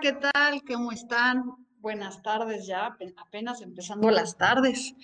¿Qué 0.00 0.12
tal? 0.12 0.62
¿Cómo 0.66 0.92
están? 0.92 1.44
Buenas 1.78 2.22
tardes 2.22 2.66
ya, 2.66 2.96
apenas 3.18 3.60
empezando 3.60 4.10
las 4.10 4.38
tardes. 4.38 4.94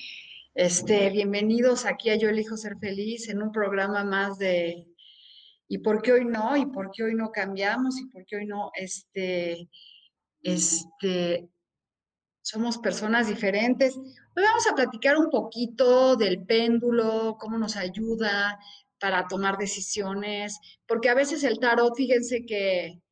Este, 0.54 1.10
bienvenidos 1.10 1.84
aquí 1.84 2.08
a 2.08 2.16
Yo 2.16 2.30
elijo 2.30 2.56
ser 2.56 2.78
feliz 2.78 3.28
en 3.28 3.42
un 3.42 3.52
programa 3.52 4.04
más 4.04 4.38
de 4.38 4.86
¿y 5.68 5.78
por 5.78 6.00
qué 6.00 6.12
hoy 6.12 6.24
no? 6.24 6.56
¿Y 6.56 6.64
por 6.64 6.90
qué 6.92 7.02
hoy 7.02 7.14
no 7.14 7.30
cambiamos? 7.30 7.98
¿Y 8.00 8.06
por 8.06 8.24
qué 8.24 8.36
hoy 8.36 8.46
no 8.46 8.70
este 8.74 9.68
este 10.40 11.46
somos 12.40 12.78
personas 12.78 13.28
diferentes? 13.28 13.94
Hoy 13.98 14.44
vamos 14.44 14.66
a 14.66 14.74
platicar 14.74 15.18
un 15.18 15.28
poquito 15.28 16.16
del 16.16 16.46
péndulo, 16.46 17.36
cómo 17.38 17.58
nos 17.58 17.76
ayuda 17.76 18.58
para 18.98 19.26
tomar 19.28 19.58
decisiones, 19.58 20.58
porque 20.86 21.10
a 21.10 21.14
veces 21.14 21.44
el 21.44 21.58
tarot, 21.58 21.94
fíjense 21.94 22.46
que 22.46 23.02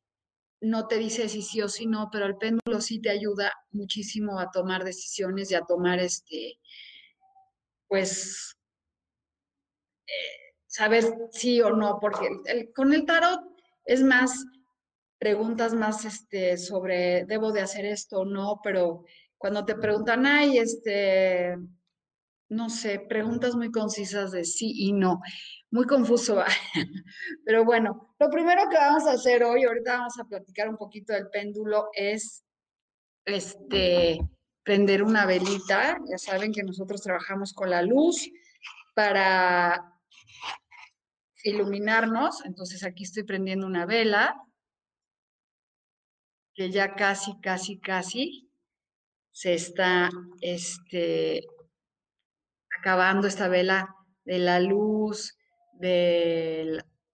no 0.65 0.87
te 0.87 0.97
dice 0.97 1.29
si 1.29 1.41
sí 1.41 1.61
o 1.61 1.69
si 1.69 1.85
no, 1.85 2.09
pero 2.11 2.25
el 2.25 2.37
péndulo 2.37 2.81
sí 2.81 2.99
te 3.01 3.09
ayuda 3.09 3.53
muchísimo 3.71 4.39
a 4.39 4.49
tomar 4.51 4.83
decisiones 4.83 5.51
y 5.51 5.55
a 5.55 5.61
tomar 5.61 5.99
este, 5.99 6.59
pues, 7.87 8.57
eh, 10.07 10.53
saber 10.65 11.05
sí 11.31 11.61
o 11.61 11.71
no, 11.71 11.99
porque 11.99 12.27
con 12.75 12.93
el 12.93 13.05
tarot 13.05 13.41
es 13.85 14.01
más 14.01 14.45
preguntas 15.19 15.73
más 15.73 16.05
este, 16.05 16.57
sobre, 16.57 17.25
¿debo 17.25 17.51
de 17.51 17.61
hacer 17.61 17.85
esto 17.85 18.19
o 18.19 18.25
no? 18.25 18.59
Pero 18.63 19.05
cuando 19.37 19.65
te 19.65 19.75
preguntan, 19.75 20.25
ay, 20.25 20.57
este, 20.57 21.55
no 22.49 22.69
sé, 22.69 22.99
preguntas 22.99 23.55
muy 23.55 23.71
concisas 23.71 24.31
de 24.31 24.43
sí 24.45 24.71
y 24.75 24.93
no 24.93 25.21
muy 25.71 25.85
confuso. 25.85 26.43
Pero 27.45 27.65
bueno, 27.65 28.15
lo 28.17 28.29
primero 28.29 28.69
que 28.69 28.77
vamos 28.77 29.05
a 29.05 29.11
hacer 29.11 29.43
hoy, 29.43 29.63
ahorita 29.63 29.97
vamos 29.97 30.17
a 30.19 30.23
platicar 30.23 30.69
un 30.69 30.77
poquito 30.77 31.13
del 31.13 31.29
péndulo, 31.29 31.89
es 31.93 32.43
este 33.25 34.19
prender 34.63 35.03
una 35.03 35.25
velita. 35.25 35.99
Ya 36.09 36.17
saben 36.17 36.51
que 36.51 36.63
nosotros 36.63 37.01
trabajamos 37.01 37.53
con 37.53 37.69
la 37.69 37.81
luz 37.81 38.29
para 38.95 39.93
iluminarnos. 41.43 42.43
Entonces 42.45 42.83
aquí 42.83 43.03
estoy 43.03 43.23
prendiendo 43.23 43.67
una 43.67 43.85
vela 43.85 44.41
que 46.53 46.71
ya 46.71 46.95
casi, 46.95 47.39
casi, 47.41 47.79
casi 47.79 48.49
se 49.31 49.53
está 49.53 50.09
este, 50.39 51.45
acabando 52.85 53.25
esta 53.25 53.47
vela 53.47 53.95
de 54.25 54.37
la 54.37 54.59
luz, 54.59 55.35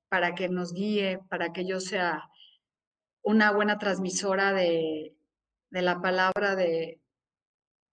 para 0.09 0.35
que 0.35 0.49
nos 0.49 0.73
guíe, 0.73 1.19
para 1.29 1.53
que 1.53 1.65
yo 1.65 1.79
sea 1.79 2.29
una 3.23 3.53
buena 3.53 3.77
transmisora 3.77 4.51
de, 4.51 5.15
de 5.69 5.81
la 5.81 6.01
palabra 6.01 6.57
de 6.57 6.99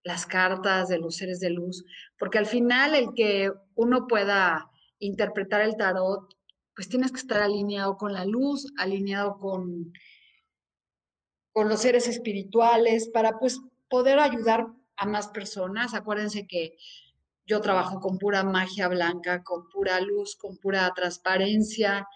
las 0.03 0.27
cartas, 0.27 0.89
de 0.89 0.99
los 0.99 1.15
seres 1.15 1.39
de 1.39 1.51
luz, 1.51 1.85
porque 2.19 2.39
al 2.39 2.47
final 2.47 2.97
el 2.97 3.15
que 3.15 3.53
uno 3.77 4.09
pueda 4.09 4.69
interpretar 4.99 5.61
el 5.61 5.77
tarot, 5.77 6.35
pues 6.75 6.89
tienes 6.89 7.13
que 7.13 7.21
estar 7.21 7.41
alineado 7.41 7.97
con 7.97 8.13
la 8.13 8.25
luz, 8.25 8.73
alineado 8.77 9.39
con, 9.39 9.93
con 11.53 11.69
los 11.69 11.81
seres 11.81 12.09
espirituales, 12.09 13.09
para 13.09 13.39
pues 13.39 13.61
poder 13.89 14.19
ayudar 14.19 14.67
a 14.97 15.07
más 15.07 15.29
personas. 15.29 15.95
Acuérdense 15.95 16.49
que 16.49 16.77
yo 17.49 17.63
trabajo 17.63 17.99
con 17.99 18.19
pura 18.19 18.45
magia 18.45 18.89
blanca, 18.89 19.43
con 19.43 19.69
pura 19.71 19.99
luz, 20.01 20.37
con 20.37 20.59
pura 20.59 20.93
transparencia. 20.95 22.07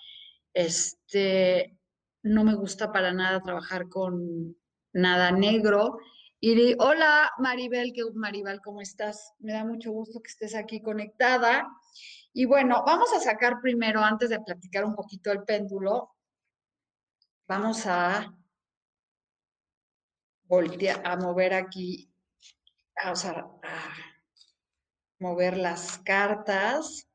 Este, 0.52 1.78
no 2.22 2.44
me 2.44 2.54
gusta 2.54 2.92
para 2.92 3.12
nada 3.14 3.40
trabajar 3.40 3.88
con 3.88 4.54
nada 4.92 5.32
negro. 5.32 5.98
Y 6.38 6.74
hola 6.78 7.32
Maribel, 7.38 7.92
¿qué, 7.94 8.02
Maribel, 8.14 8.60
¿cómo 8.60 8.82
estás? 8.82 9.32
Me 9.38 9.54
da 9.54 9.64
mucho 9.64 9.90
gusto 9.90 10.20
que 10.20 10.28
estés 10.28 10.54
aquí 10.54 10.82
conectada. 10.82 11.66
Y 12.34 12.44
bueno, 12.44 12.82
vamos 12.86 13.10
a 13.14 13.20
sacar 13.20 13.60
primero, 13.62 14.00
antes 14.00 14.28
de 14.28 14.40
platicar 14.40 14.84
un 14.84 14.94
poquito 14.94 15.32
el 15.32 15.44
péndulo, 15.44 16.14
vamos 17.48 17.86
a 17.86 18.34
voltear, 20.44 21.00
a 21.06 21.16
mover 21.16 21.54
aquí, 21.54 22.12
a, 22.96 23.12
a 23.12 24.11
mover 25.22 25.56
las 25.56 25.98
cartas 25.98 27.08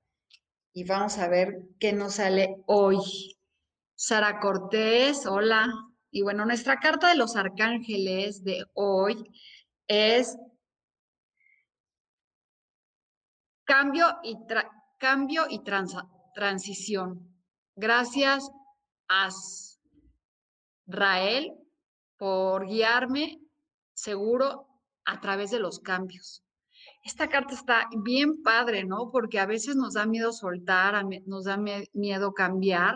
y 0.73 0.85
vamos 0.85 1.17
a 1.17 1.27
ver 1.27 1.61
qué 1.77 1.91
nos 1.91 2.15
sale 2.15 2.63
hoy. 2.65 2.97
Sara 3.95 4.39
Cortés, 4.39 5.25
hola. 5.25 5.67
Y 6.09 6.21
bueno, 6.21 6.45
nuestra 6.45 6.79
carta 6.79 7.09
de 7.09 7.17
los 7.17 7.35
arcángeles 7.35 8.43
de 8.43 8.63
hoy 8.73 9.29
es 9.87 10.37
cambio 13.65 14.07
y, 14.23 14.37
cambio 14.97 15.45
y 15.49 15.61
transición. 16.33 17.35
Gracias 17.75 18.49
a 19.09 19.29
Rael 20.85 21.53
por 22.15 22.67
guiarme 22.67 23.41
seguro 23.93 24.65
a 25.03 25.19
través 25.19 25.51
de 25.51 25.59
los 25.59 25.79
cambios 25.79 26.46
esta 27.07 27.29
carta 27.29 27.53
está 27.53 27.87
bien 28.03 28.43
padre, 28.43 28.83
¿no? 28.83 29.11
Porque 29.11 29.39
a 29.39 29.45
veces 29.45 29.75
nos 29.77 29.93
da 29.93 30.05
miedo 30.05 30.33
soltar, 30.33 31.05
nos 31.25 31.45
da 31.45 31.57
miedo 31.93 32.33
cambiar 32.33 32.95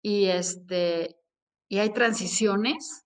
y 0.00 0.26
este 0.26 1.16
y 1.68 1.78
hay 1.78 1.90
transiciones 1.92 3.04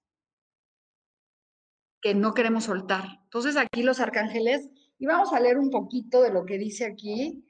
que 2.02 2.14
no 2.14 2.34
queremos 2.34 2.64
soltar. 2.64 3.04
Entonces 3.24 3.56
aquí 3.56 3.82
los 3.82 3.98
arcángeles 3.98 4.68
y 4.98 5.06
vamos 5.06 5.32
a 5.32 5.40
leer 5.40 5.58
un 5.58 5.70
poquito 5.70 6.20
de 6.20 6.30
lo 6.30 6.44
que 6.44 6.58
dice 6.58 6.84
aquí 6.84 7.42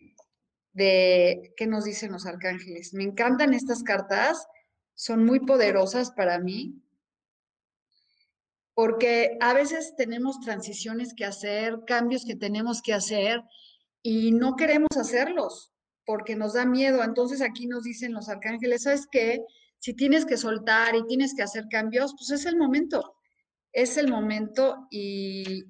de 0.72 1.54
qué 1.56 1.66
nos 1.66 1.84
dicen 1.84 2.12
los 2.12 2.24
arcángeles. 2.26 2.94
Me 2.94 3.02
encantan 3.02 3.52
estas 3.52 3.82
cartas, 3.82 4.46
son 4.94 5.24
muy 5.24 5.40
poderosas 5.40 6.12
para 6.12 6.38
mí 6.38 6.85
porque 8.76 9.38
a 9.40 9.54
veces 9.54 9.94
tenemos 9.96 10.38
transiciones 10.40 11.14
que 11.14 11.24
hacer, 11.24 11.80
cambios 11.86 12.26
que 12.26 12.36
tenemos 12.36 12.82
que 12.82 12.92
hacer 12.92 13.42
y 14.02 14.32
no 14.32 14.54
queremos 14.54 14.90
hacerlos 14.98 15.72
porque 16.04 16.36
nos 16.36 16.52
da 16.52 16.66
miedo. 16.66 17.02
Entonces 17.02 17.40
aquí 17.40 17.66
nos 17.66 17.84
dicen 17.84 18.12
los 18.12 18.28
arcángeles, 18.28 18.82
¿sabes 18.82 19.08
qué? 19.10 19.40
Si 19.78 19.94
tienes 19.94 20.26
que 20.26 20.36
soltar 20.36 20.94
y 20.94 21.06
tienes 21.06 21.34
que 21.34 21.42
hacer 21.42 21.64
cambios, 21.70 22.14
pues 22.18 22.30
es 22.30 22.44
el 22.44 22.58
momento. 22.58 23.16
Es 23.72 23.96
el 23.96 24.10
momento 24.10 24.86
y 24.90 25.64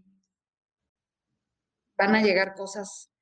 van 1.96 2.16
a 2.16 2.22
llegar 2.22 2.54
cosas 2.54 3.12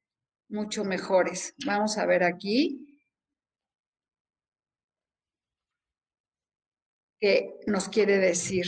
mucho 0.48 0.86
mejores. 0.86 1.54
Vamos 1.66 1.98
a 1.98 2.06
ver 2.06 2.24
aquí. 2.24 3.02
¿Qué 7.20 7.60
nos 7.66 7.90
quiere 7.90 8.16
decir? 8.16 8.66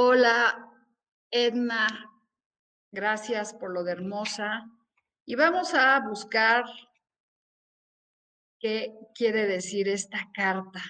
Hola, 0.00 0.70
Edna. 1.28 1.88
Gracias 2.92 3.52
por 3.52 3.72
lo 3.72 3.82
de 3.82 3.90
hermosa. 3.90 4.70
Y 5.24 5.34
vamos 5.34 5.74
a 5.74 5.98
buscar 5.98 6.64
qué 8.60 8.94
quiere 9.12 9.48
decir 9.48 9.88
esta 9.88 10.30
carta. 10.32 10.80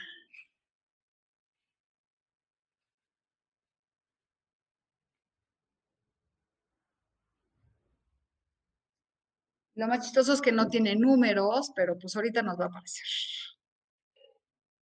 Lo 9.75 9.87
más 9.87 10.05
chistoso 10.05 10.34
es 10.34 10.43
que 10.43 10.52
no 10.52 10.69
tiene 10.69 10.96
números, 10.96 11.72
pero 11.75 11.99
pues 11.99 12.14
ahorita 12.14 12.43
nos 12.43 12.60
va 12.60 12.66
a 12.66 12.69
aparecer. 12.69 13.06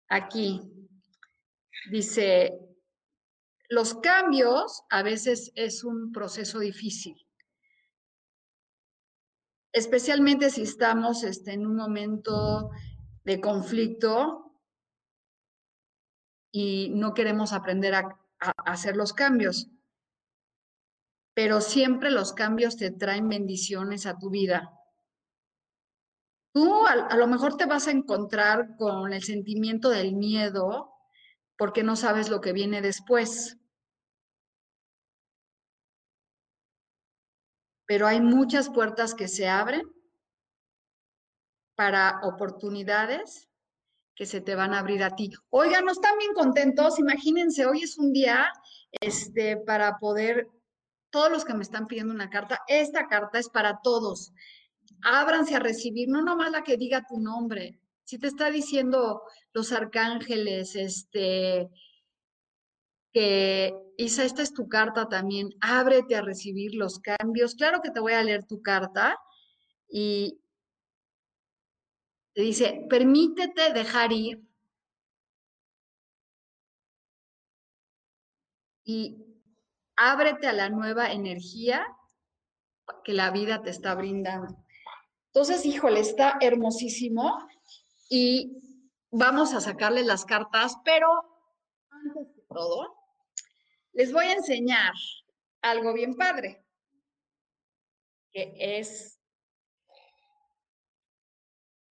Aquí 0.07 0.61
dice, 1.91 2.72
los 3.69 3.95
cambios 3.95 4.83
a 4.89 5.03
veces 5.03 5.51
es 5.55 5.83
un 5.83 6.11
proceso 6.11 6.59
difícil, 6.59 7.27
especialmente 9.71 10.49
si 10.49 10.63
estamos 10.63 11.23
este, 11.23 11.53
en 11.53 11.65
un 11.65 11.75
momento 11.75 12.69
de 13.23 13.41
conflicto 13.41 14.59
y 16.51 16.89
no 16.93 17.13
queremos 17.13 17.53
aprender 17.53 17.95
a 17.95 18.17
hacer 18.65 18.95
los 18.95 19.13
cambios 19.13 19.69
pero 21.33 21.61
siempre 21.61 22.11
los 22.11 22.33
cambios 22.33 22.77
te 22.77 22.91
traen 22.91 23.27
bendiciones 23.27 24.05
a 24.05 24.17
tu 24.17 24.29
vida. 24.29 24.71
Tú 26.53 26.85
a, 26.85 27.15
lo 27.15 27.27
mejor 27.27 27.57
te 27.57 27.65
vas 27.65 27.87
a 27.87 27.91
encontrar 27.91 28.75
con 28.77 29.11
el 29.11 29.23
sentimiento 29.23 29.89
del 29.89 30.13
miedo 30.13 30.92
porque 31.63 31.81
no 31.81 31.95
sabes 31.95 32.27
lo 32.27 32.41
que 32.41 32.51
viene 32.51 32.81
después. 32.81 33.57
Pero 37.85 38.05
hay 38.05 38.19
muchas 38.19 38.69
puertas 38.69 39.15
que 39.15 39.29
se 39.29 39.47
abren 39.47 39.89
para 41.77 42.19
oportunidades 42.23 43.47
que 44.13 44.25
se 44.25 44.41
te 44.41 44.55
van 44.55 44.73
a 44.73 44.79
abrir 44.79 45.05
a 45.05 45.15
ti. 45.15 45.31
Oigan, 45.51 45.85
¿no 45.85 45.93
están 45.93 46.17
bien 46.17 46.33
contentos? 46.33 46.99
Imagínense, 46.99 47.65
hoy 47.65 47.83
es 47.83 47.97
un 47.97 48.11
día 48.11 48.51
este, 48.99 49.55
para 49.55 49.99
poder, 49.99 50.49
todos 51.11 51.31
los 51.31 51.45
que 51.45 51.53
me 51.53 51.63
están 51.63 51.87
pidiendo 51.87 52.13
una 52.13 52.29
carta, 52.29 52.59
esta 52.67 53.07
carta 53.07 53.39
es 53.39 53.47
para 53.47 53.79
todos 53.81 54.33
ábranse 55.01 55.55
a 55.55 55.59
recibir, 55.59 56.09
no 56.09 56.21
nomás 56.21 56.51
la 56.51 56.61
que 56.61 56.75
diga 56.75 57.05
tu 57.07 57.19
nombre. 57.19 57.79
Si 58.03 58.19
te 58.19 58.27
está 58.27 58.51
diciendo 58.51 59.23
los 59.53 59.71
arcángeles, 59.71 60.75
este, 60.75 61.69
que 63.13 63.73
Isa, 63.97 64.25
esta 64.25 64.41
es 64.41 64.53
tu 64.53 64.67
carta 64.67 65.07
también, 65.07 65.49
ábrete 65.61 66.15
a 66.15 66.21
recibir 66.21 66.75
los 66.75 66.99
cambios. 66.99 67.55
Claro 67.55 67.81
que 67.81 67.91
te 67.91 67.99
voy 67.99 68.13
a 68.13 68.23
leer 68.23 68.45
tu 68.45 68.61
carta 68.61 69.17
y 69.87 70.39
te 72.33 72.41
dice, 72.41 72.85
permítete 72.89 73.71
dejar 73.73 74.11
ir 74.11 74.41
y 78.83 79.17
ábrete 79.95 80.47
a 80.47 80.53
la 80.53 80.69
nueva 80.69 81.11
energía 81.11 81.85
que 83.03 83.13
la 83.13 83.29
vida 83.31 83.61
te 83.61 83.69
está 83.69 83.93
brindando. 83.95 84.57
Entonces, 85.27 85.65
híjole, 85.65 85.99
está 85.99 86.37
hermosísimo 86.41 87.47
y 88.15 88.61
vamos 89.09 89.55
a 89.55 89.59
sacarle 89.59 90.03
las 90.03 90.23
cartas, 90.23 90.77
pero 90.85 91.07
antes 91.89 92.35
de 92.35 92.43
todo, 92.47 92.95
les 93.93 94.13
voy 94.13 94.25
a 94.25 94.33
enseñar 94.33 94.93
algo 95.63 95.93
bien 95.93 96.13
padre, 96.13 96.63
que 98.31 98.53
es 98.55 99.19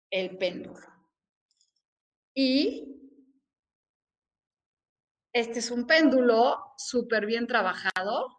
el 0.10 0.40
péndulo. 0.40 0.88
Y 2.34 3.00
este 5.34 5.60
es 5.60 5.70
un 5.70 5.86
péndulo 5.86 6.74
súper 6.78 7.28
bien 7.28 7.46
trabajado. 7.46 8.36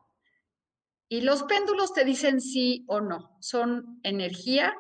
Y 1.08 1.20
los 1.20 1.44
péndulos 1.44 1.92
te 1.92 2.04
dicen 2.04 2.40
sí 2.40 2.84
o 2.88 3.00
no. 3.00 3.36
Son 3.40 4.00
energía 4.02 4.76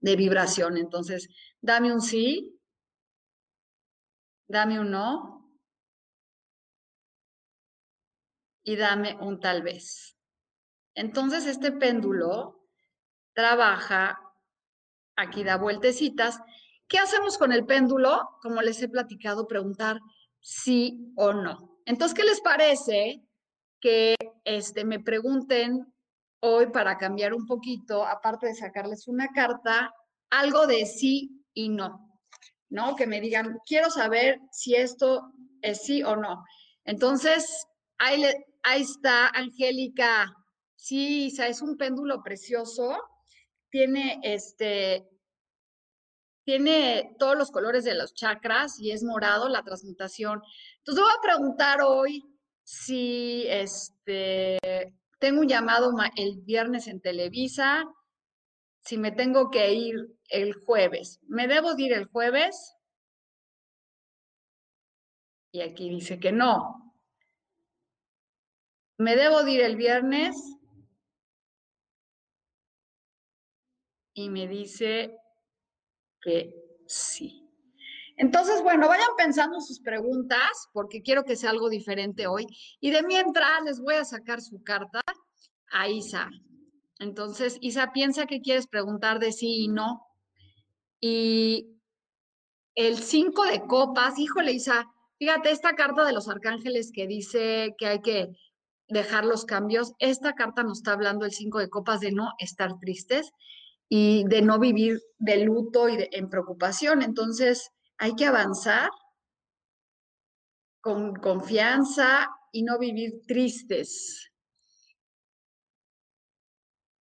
de 0.00 0.16
vibración. 0.16 0.76
Entonces, 0.76 1.28
dame 1.60 1.92
un 1.92 2.00
sí, 2.00 2.60
dame 4.46 4.80
un 4.80 4.90
no 4.90 5.52
y 8.62 8.76
dame 8.76 9.16
un 9.20 9.40
tal 9.40 9.62
vez. 9.62 10.16
Entonces, 10.94 11.46
este 11.46 11.72
péndulo 11.72 12.66
trabaja, 13.32 14.20
aquí 15.16 15.44
da 15.44 15.56
vueltecitas. 15.56 16.40
¿Qué 16.88 16.98
hacemos 16.98 17.38
con 17.38 17.52
el 17.52 17.66
péndulo? 17.66 18.28
Como 18.42 18.62
les 18.62 18.82
he 18.82 18.88
platicado, 18.88 19.46
preguntar 19.46 20.00
sí 20.40 21.12
o 21.16 21.32
no. 21.32 21.80
Entonces, 21.84 22.16
¿qué 22.16 22.24
les 22.24 22.40
parece 22.40 23.22
que 23.80 24.16
este, 24.44 24.84
me 24.84 25.00
pregunten 25.00 25.92
hoy 26.40 26.66
para 26.66 26.96
cambiar 26.96 27.34
un 27.34 27.46
poquito, 27.46 28.06
aparte 28.06 28.46
de 28.46 28.54
sacarles 28.54 29.08
una 29.08 29.28
carta, 29.28 29.92
algo 30.30 30.66
de 30.66 30.86
sí 30.86 31.44
y 31.54 31.68
no, 31.68 32.20
¿no? 32.68 32.96
Que 32.96 33.06
me 33.06 33.20
digan, 33.20 33.58
quiero 33.66 33.90
saber 33.90 34.40
si 34.52 34.74
esto 34.74 35.32
es 35.62 35.82
sí 35.82 36.02
o 36.02 36.16
no. 36.16 36.44
Entonces, 36.84 37.66
ahí, 37.98 38.24
ahí 38.62 38.82
está 38.82 39.28
Angélica. 39.28 40.32
Sí, 40.76 41.34
es 41.38 41.60
un 41.60 41.76
péndulo 41.76 42.22
precioso. 42.22 42.96
Tiene 43.70 44.20
este, 44.22 45.06
tiene 46.48 47.14
todos 47.18 47.36
los 47.36 47.50
colores 47.50 47.84
de 47.84 47.94
los 47.94 48.14
chakras 48.14 48.80
y 48.80 48.90
es 48.90 49.02
morado 49.02 49.50
la 49.50 49.62
transmutación. 49.62 50.40
Entonces 50.78 51.04
voy 51.04 51.12
a 51.14 51.20
preguntar 51.20 51.82
hoy 51.82 52.24
si 52.62 53.44
este 53.48 54.58
tengo 55.18 55.40
un 55.40 55.48
llamado 55.48 55.92
el 56.16 56.40
viernes 56.42 56.86
en 56.86 57.00
Televisa, 57.00 57.84
si 58.84 58.96
me 58.98 59.12
tengo 59.12 59.50
que 59.50 59.72
ir 59.72 59.96
el 60.30 60.54
jueves. 60.54 61.20
¿Me 61.28 61.48
debo 61.48 61.76
ir 61.76 61.92
el 61.92 62.06
jueves? 62.06 62.74
Y 65.52 65.60
aquí 65.62 65.88
dice 65.88 66.18
que 66.20 66.32
no. 66.32 66.94
¿Me 68.98 69.16
debo 69.16 69.46
ir 69.46 69.60
el 69.60 69.76
viernes? 69.76 70.36
Y 74.14 74.28
me 74.30 74.48
dice 74.48 75.16
que 76.20 76.52
sí. 76.86 77.47
Entonces, 78.18 78.62
bueno, 78.62 78.88
vayan 78.88 79.06
pensando 79.16 79.60
sus 79.60 79.80
preguntas 79.80 80.68
porque 80.72 81.02
quiero 81.02 81.24
que 81.24 81.36
sea 81.36 81.50
algo 81.50 81.70
diferente 81.70 82.26
hoy. 82.26 82.46
Y 82.80 82.90
de 82.90 83.04
mientras 83.04 83.62
les 83.64 83.80
voy 83.80 83.94
a 83.94 84.04
sacar 84.04 84.40
su 84.40 84.62
carta 84.64 85.00
a 85.70 85.88
Isa. 85.88 86.28
Entonces, 86.98 87.58
Isa, 87.60 87.92
piensa 87.92 88.26
que 88.26 88.40
quieres 88.40 88.66
preguntar 88.66 89.20
de 89.20 89.30
sí 89.30 89.64
y 89.64 89.68
no. 89.68 90.04
Y 91.00 91.68
el 92.74 92.98
cinco 92.98 93.44
de 93.44 93.64
copas, 93.66 94.18
híjole, 94.18 94.50
Isa, 94.50 94.90
fíjate, 95.20 95.52
esta 95.52 95.76
carta 95.76 96.04
de 96.04 96.12
los 96.12 96.28
arcángeles 96.28 96.90
que 96.92 97.06
dice 97.06 97.76
que 97.78 97.86
hay 97.86 98.02
que 98.02 98.32
dejar 98.88 99.24
los 99.26 99.44
cambios, 99.44 99.92
esta 100.00 100.32
carta 100.32 100.64
nos 100.64 100.78
está 100.78 100.92
hablando 100.92 101.24
el 101.24 101.32
cinco 101.32 101.60
de 101.60 101.68
copas 101.68 102.00
de 102.00 102.10
no 102.10 102.32
estar 102.38 102.80
tristes 102.80 103.30
y 103.88 104.24
de 104.24 104.42
no 104.42 104.58
vivir 104.58 105.00
de 105.18 105.44
luto 105.44 105.88
y 105.88 106.08
en 106.10 106.28
preocupación. 106.28 107.02
Entonces, 107.02 107.70
hay 107.98 108.14
que 108.14 108.26
avanzar 108.26 108.90
con 110.80 111.16
confianza 111.16 112.28
y 112.52 112.62
no 112.62 112.78
vivir 112.78 113.22
tristes. 113.26 114.30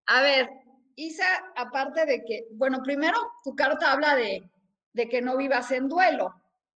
A 0.07 0.21
ver, 0.21 0.49
Isa, 0.95 1.25
aparte 1.55 2.05
de 2.05 2.23
que, 2.25 2.47
bueno, 2.51 2.81
primero 2.83 3.17
tu 3.43 3.55
carta 3.55 3.91
habla 3.91 4.15
de, 4.15 4.49
que 5.09 5.21
no 5.21 5.37
vivas 5.37 5.71
en 5.71 5.87
duelo, 5.87 6.33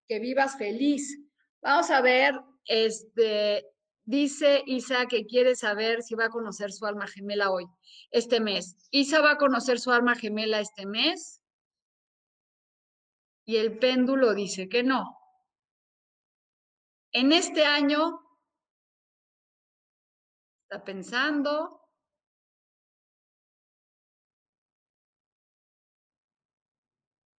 que 0.08 0.20
vivas 0.20 0.58
feliz. 0.58 1.18
Vamos 1.62 1.90
a 1.90 2.02
ver, 2.02 2.40
este, 2.66 3.66
dice 4.04 4.62
Isa 4.68 5.08
que 5.08 5.26
quiere 5.26 5.56
saber 5.56 6.04
si 6.04 6.14
va 6.14 6.26
a 6.26 6.30
conocer 6.30 6.72
su 6.72 6.86
alma 6.86 7.08
gemela 7.08 7.50
hoy, 7.50 7.66
este 8.12 8.40
mes. 8.40 8.78
Isa 8.92 9.22
va 9.22 9.32
a 9.32 9.38
conocer 9.38 9.80
su 9.80 9.92
alma 9.92 10.16
gemela 10.16 10.60
este 10.60 10.86
mes 10.86 11.41
y 13.46 13.58
el 13.58 13.78
péndulo 13.78 14.34
dice 14.34 14.70
que 14.70 14.84
no. 14.84 15.18
En 17.12 17.34
este 17.34 17.66
año 17.66 18.22
está 20.64 20.84
pensando 20.84 21.82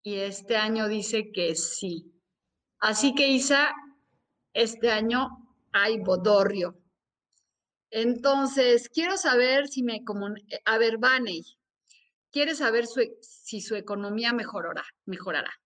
y 0.03 0.17
este 0.17 0.57
año 0.57 0.89
dice 0.89 1.31
que 1.33 1.55
sí. 1.55 2.13
Así 2.81 3.15
que 3.15 3.29
Isa, 3.29 3.73
este 4.53 4.91
año 4.91 5.29
hay 5.73 5.99
bodorrio. 6.01 6.79
Entonces, 7.91 8.89
quiero 8.89 9.17
saber 9.17 9.69
si 9.69 9.83
me 9.83 10.03
comunican, 10.05 10.61
a 10.65 10.79
ver, 10.79 10.99
Vaney, 10.99 11.45
quiere 12.31 12.55
saber 12.55 12.87
si 13.21 13.61
su 13.61 13.77
economía 13.77 14.33
mejorará. 14.33 14.83
mejorará. 15.05 15.62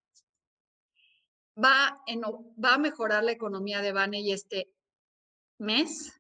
¿Va, 1.63 2.03
¿Va 2.65 2.75
a 2.75 2.79
mejorar 2.79 3.25
la 3.25 3.33
economía 3.33 3.81
de 3.81 3.93
Baney 3.93 4.31
este 4.33 4.69
mes? 5.59 6.13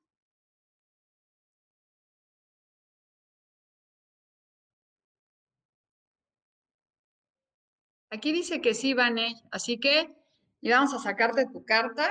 Aquí 8.11 8.33
dice 8.33 8.61
que 8.61 8.73
sí, 8.75 8.95
Baney, 8.95 9.35
así 9.51 9.79
que 9.79 10.15
vamos 10.63 10.95
a 10.95 10.99
sacarte 10.99 11.47
tu 11.53 11.65
carta. 11.65 12.11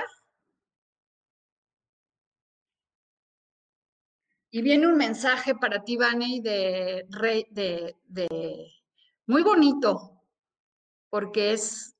Y 4.50 4.62
viene 4.62 4.86
un 4.86 4.96
mensaje 4.96 5.54
para 5.54 5.82
ti, 5.84 5.96
Vane, 5.96 6.40
de, 6.42 7.06
de, 7.50 7.96
de 8.06 8.72
muy 9.26 9.42
bonito, 9.42 10.22
porque 11.10 11.52
es 11.52 11.95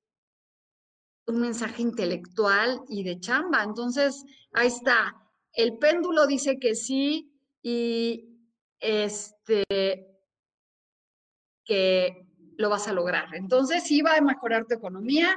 un 1.27 1.41
mensaje 1.41 1.81
intelectual 1.81 2.81
y 2.89 3.03
de 3.03 3.19
chamba. 3.19 3.63
Entonces, 3.63 4.23
ahí 4.53 4.67
está. 4.67 5.15
El 5.53 5.77
péndulo 5.77 6.25
dice 6.25 6.57
que 6.59 6.75
sí 6.75 7.31
y 7.61 8.29
este 8.79 9.65
que 11.65 12.25
lo 12.57 12.69
vas 12.69 12.87
a 12.87 12.93
lograr. 12.93 13.35
Entonces, 13.35 13.83
sí 13.83 14.01
va 14.01 14.15
a 14.15 14.21
mejorar 14.21 14.65
tu 14.65 14.75
economía 14.75 15.35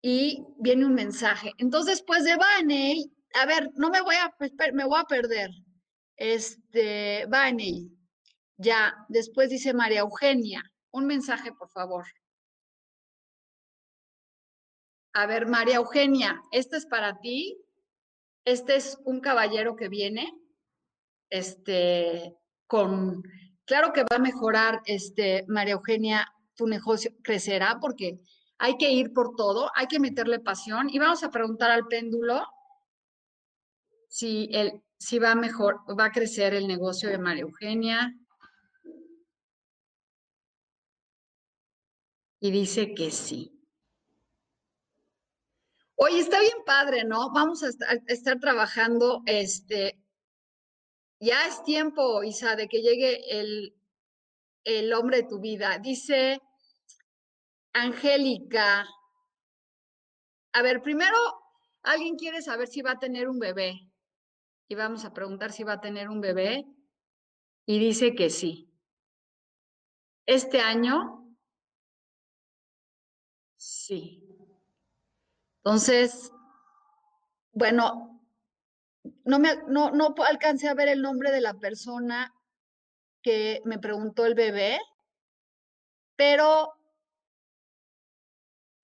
y 0.00 0.44
viene 0.58 0.86
un 0.86 0.94
mensaje. 0.94 1.52
Entonces, 1.58 2.02
pues 2.06 2.24
de 2.24 2.36
Vane, 2.36 3.10
a 3.34 3.46
ver, 3.46 3.70
no 3.74 3.90
me 3.90 4.00
voy 4.00 4.14
a, 4.14 4.32
me 4.72 4.84
voy 4.84 5.00
a 5.00 5.04
perder. 5.04 5.50
Este, 6.16 7.26
Vani, 7.26 7.90
ya, 8.56 8.94
después 9.08 9.50
dice 9.50 9.74
María 9.74 10.00
Eugenia, 10.00 10.62
un 10.92 11.06
mensaje, 11.06 11.52
por 11.52 11.68
favor. 11.70 12.06
A 15.18 15.24
ver, 15.24 15.46
María 15.46 15.76
Eugenia, 15.76 16.42
este 16.52 16.76
es 16.76 16.84
para 16.84 17.18
ti. 17.20 17.58
Este 18.44 18.76
es 18.76 18.98
un 19.06 19.20
caballero 19.20 19.74
que 19.74 19.88
viene, 19.88 20.30
este, 21.30 22.36
con, 22.66 23.22
claro 23.64 23.94
que 23.94 24.02
va 24.02 24.16
a 24.16 24.18
mejorar, 24.18 24.82
este, 24.84 25.46
María 25.48 25.72
Eugenia, 25.72 26.30
tu 26.54 26.66
negocio 26.66 27.12
crecerá 27.22 27.78
porque 27.80 28.18
hay 28.58 28.76
que 28.76 28.90
ir 28.92 29.14
por 29.14 29.34
todo, 29.36 29.70
hay 29.74 29.86
que 29.86 29.98
meterle 29.98 30.38
pasión 30.38 30.90
y 30.90 30.98
vamos 30.98 31.24
a 31.24 31.30
preguntar 31.30 31.70
al 31.70 31.86
péndulo 31.86 32.46
si 34.08 34.50
si 34.98 35.18
va 35.18 35.34
mejor, 35.34 35.80
va 35.98 36.06
a 36.06 36.12
crecer 36.12 36.52
el 36.52 36.68
negocio 36.68 37.08
de 37.08 37.18
María 37.18 37.44
Eugenia. 37.44 38.14
Y 42.38 42.50
dice 42.50 42.94
que 42.94 43.10
sí. 43.10 43.55
Oye, 45.98 46.20
está 46.20 46.40
bien 46.40 46.58
padre, 46.66 47.04
¿no? 47.04 47.30
Vamos 47.32 47.62
a 47.62 47.70
estar, 48.06 48.38
trabajando, 48.38 49.22
este, 49.24 49.98
ya 51.20 51.46
es 51.46 51.64
tiempo, 51.64 52.22
Isa, 52.22 52.54
de 52.54 52.68
que 52.68 52.82
llegue 52.82 53.40
el, 53.40 53.74
el 54.64 54.92
hombre 54.92 55.22
de 55.22 55.28
tu 55.28 55.40
vida. 55.40 55.78
Dice 55.78 56.38
Angélica, 57.72 58.86
a 60.52 60.62
ver, 60.62 60.82
primero, 60.82 61.16
alguien 61.82 62.16
quiere 62.16 62.42
saber 62.42 62.68
si 62.68 62.82
va 62.82 62.92
a 62.92 62.98
tener 62.98 63.28
un 63.28 63.38
bebé 63.38 63.90
y 64.68 64.74
vamos 64.74 65.06
a 65.06 65.14
preguntar 65.14 65.52
si 65.52 65.64
va 65.64 65.74
a 65.74 65.80
tener 65.80 66.10
un 66.10 66.20
bebé 66.20 66.66
y 67.64 67.78
dice 67.78 68.14
que 68.14 68.28
sí. 68.28 68.70
Este 70.26 70.60
año, 70.60 71.34
sí. 73.56 74.25
Entonces, 75.66 76.30
bueno, 77.52 78.22
no, 79.24 79.40
me, 79.40 79.56
no, 79.66 79.90
no 79.90 80.14
alcancé 80.24 80.68
a 80.68 80.74
ver 80.74 80.86
el 80.86 81.02
nombre 81.02 81.32
de 81.32 81.40
la 81.40 81.54
persona 81.54 82.32
que 83.20 83.62
me 83.64 83.80
preguntó 83.80 84.26
el 84.26 84.36
bebé, 84.36 84.78
pero 86.14 86.72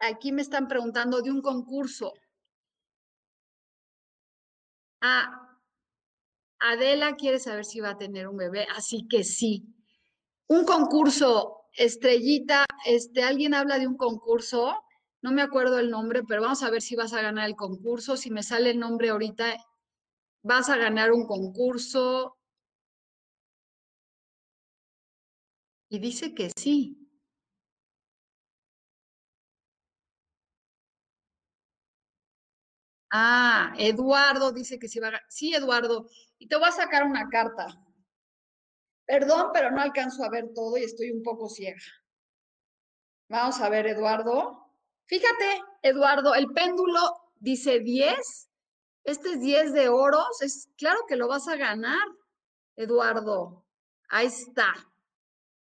aquí 0.00 0.32
me 0.32 0.42
están 0.42 0.66
preguntando 0.66 1.22
de 1.22 1.30
un 1.30 1.40
concurso. 1.40 2.14
Ah, 5.02 5.56
Adela 6.58 7.14
quiere 7.14 7.38
saber 7.38 7.64
si 7.64 7.78
va 7.78 7.90
a 7.90 7.98
tener 7.98 8.26
un 8.26 8.38
bebé, 8.38 8.66
así 8.74 9.06
que 9.06 9.22
sí. 9.22 9.72
Un 10.48 10.64
concurso, 10.64 11.68
estrellita, 11.74 12.64
este, 12.84 13.22
alguien 13.22 13.54
habla 13.54 13.78
de 13.78 13.86
un 13.86 13.96
concurso, 13.96 14.82
no 15.22 15.32
me 15.32 15.42
acuerdo 15.42 15.78
el 15.78 15.90
nombre, 15.90 16.22
pero 16.24 16.42
vamos 16.42 16.62
a 16.62 16.70
ver 16.70 16.82
si 16.82 16.96
vas 16.96 17.12
a 17.12 17.22
ganar 17.22 17.48
el 17.48 17.56
concurso. 17.56 18.16
Si 18.16 18.30
me 18.30 18.42
sale 18.42 18.70
el 18.70 18.78
nombre 18.80 19.10
ahorita, 19.10 19.56
vas 20.42 20.68
a 20.70 20.76
ganar 20.76 21.12
un 21.12 21.26
concurso. 21.26 22.36
Y 25.88 25.98
dice 26.00 26.34
que 26.34 26.50
sí. 26.56 26.98
Ah, 33.12 33.74
Eduardo 33.78 34.52
dice 34.52 34.78
que 34.78 34.88
sí 34.88 34.98
va 34.98 35.08
a... 35.08 35.20
Sí, 35.28 35.54
Eduardo, 35.54 36.06
y 36.38 36.48
te 36.48 36.56
voy 36.56 36.68
a 36.68 36.72
sacar 36.72 37.04
una 37.04 37.28
carta. 37.28 37.66
Perdón, 39.06 39.50
pero 39.52 39.70
no 39.70 39.80
alcanzo 39.80 40.24
a 40.24 40.30
ver 40.30 40.52
todo 40.54 40.76
y 40.78 40.82
estoy 40.84 41.10
un 41.10 41.22
poco 41.22 41.48
ciega. 41.48 41.80
Vamos 43.28 43.60
a 43.60 43.68
ver, 43.68 43.86
Eduardo. 43.88 44.61
Fíjate, 45.12 45.62
Eduardo, 45.82 46.34
el 46.34 46.46
péndulo 46.54 46.98
dice 47.38 47.80
10. 47.80 48.16
Este 49.04 49.32
es 49.32 49.40
10 49.40 49.74
de 49.74 49.90
oros. 49.90 50.40
Es 50.40 50.70
claro 50.78 51.00
que 51.06 51.16
lo 51.16 51.28
vas 51.28 51.48
a 51.48 51.56
ganar, 51.56 52.08
Eduardo. 52.76 53.62
Ahí 54.08 54.28
está. 54.28 54.72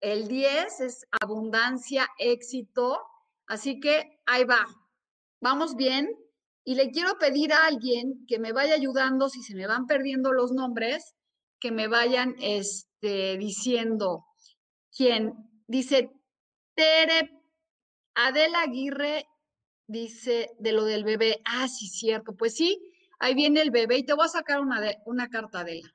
El 0.00 0.28
10 0.28 0.80
es 0.82 1.04
abundancia, 1.20 2.06
éxito. 2.16 3.00
Así 3.48 3.80
que 3.80 4.20
ahí 4.24 4.44
va. 4.44 4.68
Vamos 5.40 5.74
bien. 5.74 6.08
Y 6.62 6.76
le 6.76 6.92
quiero 6.92 7.18
pedir 7.18 7.52
a 7.52 7.66
alguien 7.66 8.24
que 8.28 8.38
me 8.38 8.52
vaya 8.52 8.76
ayudando, 8.76 9.28
si 9.28 9.42
se 9.42 9.56
me 9.56 9.66
van 9.66 9.88
perdiendo 9.88 10.30
los 10.32 10.52
nombres, 10.52 11.16
que 11.58 11.72
me 11.72 11.88
vayan 11.88 12.36
este, 12.38 13.36
diciendo 13.36 14.26
quién. 14.96 15.34
Dice 15.66 16.12
Tere, 16.76 17.43
Adela 18.14 18.62
Aguirre 18.62 19.26
dice 19.86 20.50
de 20.58 20.72
lo 20.72 20.84
del 20.84 21.04
bebé. 21.04 21.40
Ah, 21.44 21.68
sí, 21.68 21.88
cierto. 21.88 22.34
Pues 22.36 22.54
sí, 22.54 22.80
ahí 23.18 23.34
viene 23.34 23.60
el 23.60 23.70
bebé 23.70 23.98
y 23.98 24.06
te 24.06 24.14
voy 24.14 24.26
a 24.26 24.28
sacar 24.28 24.60
una, 24.60 24.80
de, 24.80 24.98
una 25.06 25.28
carta, 25.28 25.60
Adela. 25.60 25.94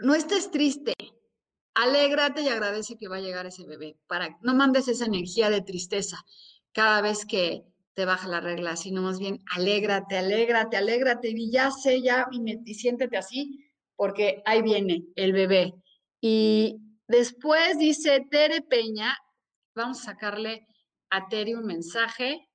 No 0.00 0.14
estés 0.14 0.50
triste, 0.52 0.94
alégrate 1.74 2.42
y 2.42 2.48
agradece 2.48 2.96
que 2.96 3.08
va 3.08 3.16
a 3.16 3.20
llegar 3.20 3.46
ese 3.46 3.66
bebé. 3.66 3.96
Para, 4.06 4.38
no 4.42 4.54
mandes 4.54 4.86
esa 4.88 5.06
energía 5.06 5.50
de 5.50 5.60
tristeza 5.60 6.24
cada 6.72 7.00
vez 7.00 7.26
que 7.26 7.64
te 7.94 8.04
baja 8.04 8.28
la 8.28 8.40
regla, 8.40 8.76
sino 8.76 9.02
más 9.02 9.18
bien 9.18 9.40
alégrate, 9.56 10.16
alégrate, 10.16 10.76
alégrate 10.76 11.30
y 11.30 11.50
ya 11.50 11.72
sé, 11.72 12.00
ya 12.00 12.28
y, 12.30 12.74
siéntete 12.74 13.16
así, 13.16 13.68
porque 13.96 14.40
ahí 14.44 14.62
viene 14.62 15.06
el 15.16 15.32
bebé. 15.32 15.74
Y 16.20 16.76
después 17.08 17.78
dice 17.78 18.26
Tere 18.30 18.62
Peña, 18.62 19.16
vamos 19.74 20.00
a 20.00 20.12
sacarle 20.12 20.66
a 21.10 21.28
Tere 21.28 21.56
un 21.56 21.66
mensaje 21.66 22.48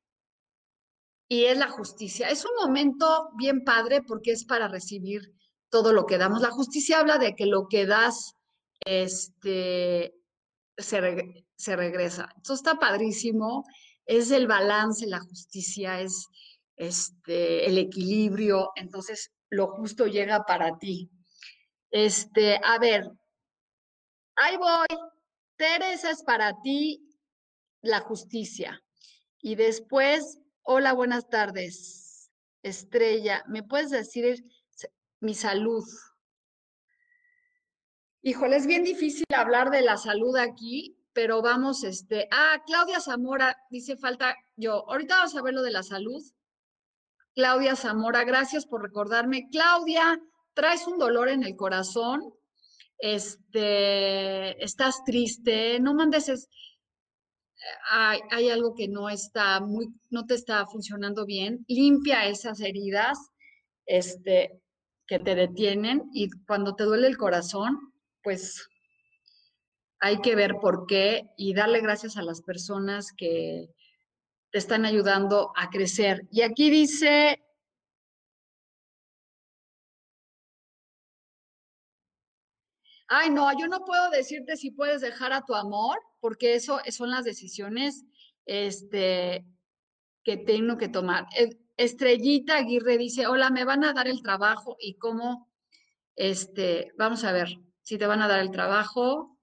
y 1.28 1.46
es 1.46 1.58
la 1.58 1.70
justicia. 1.70 2.30
Es 2.30 2.46
un 2.46 2.52
momento 2.64 3.30
bien 3.38 3.64
padre 3.64 4.02
porque 4.02 4.32
es 4.32 4.46
para 4.46 4.68
recibir 4.68 5.34
todo 5.70 5.92
lo 5.92 6.06
que 6.06 6.18
damos. 6.18 6.42
La 6.42 6.52
justicia 6.52 7.00
habla 7.00 7.18
de 7.18 7.36
que 7.36 7.48
lo 7.48 7.68
que 7.68 7.86
das 7.86 8.36
este, 8.86 10.14
se, 10.78 11.46
se 11.56 11.76
regresa. 11.76 12.30
Esto 12.38 12.54
está 12.54 12.76
padrísimo, 12.76 13.66
es 14.06 14.32
el 14.32 14.48
balance, 14.48 15.08
la 15.08 15.20
justicia, 15.20 16.02
es 16.02 16.28
este, 16.76 17.66
el 17.68 17.78
equilibrio, 17.78 18.72
entonces 18.76 19.32
lo 19.50 19.68
justo 19.68 20.06
llega 20.08 20.44
para 20.46 20.78
ti. 20.78 21.10
Este, 21.92 22.60
a 22.64 22.78
ver, 22.80 23.10
ahí 24.36 24.58
voy. 24.58 24.88
Teresa 25.56 26.12
es 26.12 26.24
para 26.24 26.62
ti 26.62 27.08
la 27.82 28.00
justicia. 28.00 28.82
Y 29.42 29.56
después, 29.56 30.40
hola, 30.64 30.94
buenas 30.94 31.30
tardes. 31.30 32.32
Estrella, 32.64 33.44
¿me 33.48 33.62
puedes 33.64 33.92
decir 33.92 34.44
mi 35.20 35.34
salud? 35.34 35.84
Híjole, 38.22 38.56
es 38.56 38.66
bien 38.66 38.84
difícil 38.84 39.26
hablar 39.36 39.70
de 39.70 39.82
la 39.82 39.98
salud 39.98 40.38
aquí, 40.38 40.98
pero 41.12 41.42
vamos, 41.42 41.84
este, 41.84 42.28
ah, 42.32 42.64
Claudia 42.66 43.02
Zamora 43.02 43.58
dice 43.70 43.98
falta 43.98 44.36
yo. 44.56 44.90
Ahorita 44.90 45.18
vamos 45.18 45.36
a 45.36 45.42
ver 45.42 45.54
lo 45.54 45.62
de 45.62 45.72
la 45.72 45.84
salud. 45.84 46.24
Claudia 47.36 47.76
Zamora, 47.76 48.24
gracias 48.24 48.66
por 48.66 48.82
recordarme. 48.82 49.50
Claudia, 49.52 50.22
traes 50.54 50.88
un 50.88 50.98
dolor 50.98 51.28
en 51.28 51.44
el 51.44 51.56
corazón 51.58 52.34
este, 53.04 54.64
estás 54.64 55.04
triste, 55.04 55.78
no 55.82 55.94
mandes, 55.94 56.30
es, 56.30 56.48
hay, 57.92 58.22
hay, 58.32 58.50
algo 58.50 58.74
que 58.76 58.88
no 58.88 59.10
está 59.10 59.60
muy, 59.60 59.90
no 60.10 60.26
te 60.26 60.36
está 60.36 60.66
funcionando 60.68 61.26
bien, 61.26 61.66
limpia 61.68 62.28
esas 62.28 62.62
heridas, 62.62 63.20
este, 63.86 64.62
que 65.06 65.20
te 65.20 65.36
detienen 65.36 66.04
y 66.14 66.30
cuando 66.48 66.76
te 66.76 66.86
duele 66.86 67.08
el 67.08 67.18
corazón, 67.18 67.78
pues 68.24 68.70
hay 70.00 70.22
que 70.22 70.38
ver 70.38 70.56
por 70.62 70.86
qué 70.88 71.30
y 71.36 71.54
darle 71.54 71.82
gracias 71.82 72.16
a 72.16 72.24
las 72.24 72.42
personas 72.42 73.12
que 73.12 73.68
te 74.52 74.58
están 74.60 74.86
ayudando 74.86 75.52
a 75.58 75.70
crecer. 75.70 76.26
Y 76.32 76.44
aquí 76.44 76.70
dice 76.70 77.44
ay, 83.08 83.30
no, 83.30 83.52
yo 83.58 83.68
no 83.68 83.86
puedo 83.86 84.10
decirte 84.10 84.58
si 84.58 84.72
puedes 84.72 85.02
dejar 85.02 85.34
a 85.34 85.44
tu 85.44 85.56
amor, 85.56 86.00
porque 86.20 86.56
eso 86.56 86.80
son 86.90 87.12
las 87.12 87.24
decisiones 87.24 88.06
este, 88.46 89.46
que 90.24 90.38
tengo 90.38 90.78
que 90.78 90.90
tomar. 90.90 91.28
Estrellita 91.78 92.58
Aguirre 92.58 92.98
dice, 92.98 93.28
hola, 93.28 93.50
me 93.50 93.66
van 93.66 93.84
a 93.84 93.94
dar 93.94 94.08
el 94.08 94.22
trabajo 94.22 94.78
y 94.80 94.98
cómo, 94.98 95.52
este, 96.16 96.92
vamos 96.98 97.24
a 97.24 97.32
ver 97.32 97.50
si 97.82 97.98
te 97.98 98.08
van 98.08 98.22
a 98.22 98.28
dar 98.28 98.40
el 98.40 98.52
trabajo 98.52 99.38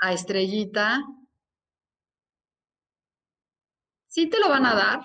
a 0.00 0.12
Estrellita. 0.12 1.04
Sí 4.06 4.28
te 4.28 4.40
lo 4.40 4.48
van 4.48 4.66
a 4.66 4.74
dar. 4.74 5.00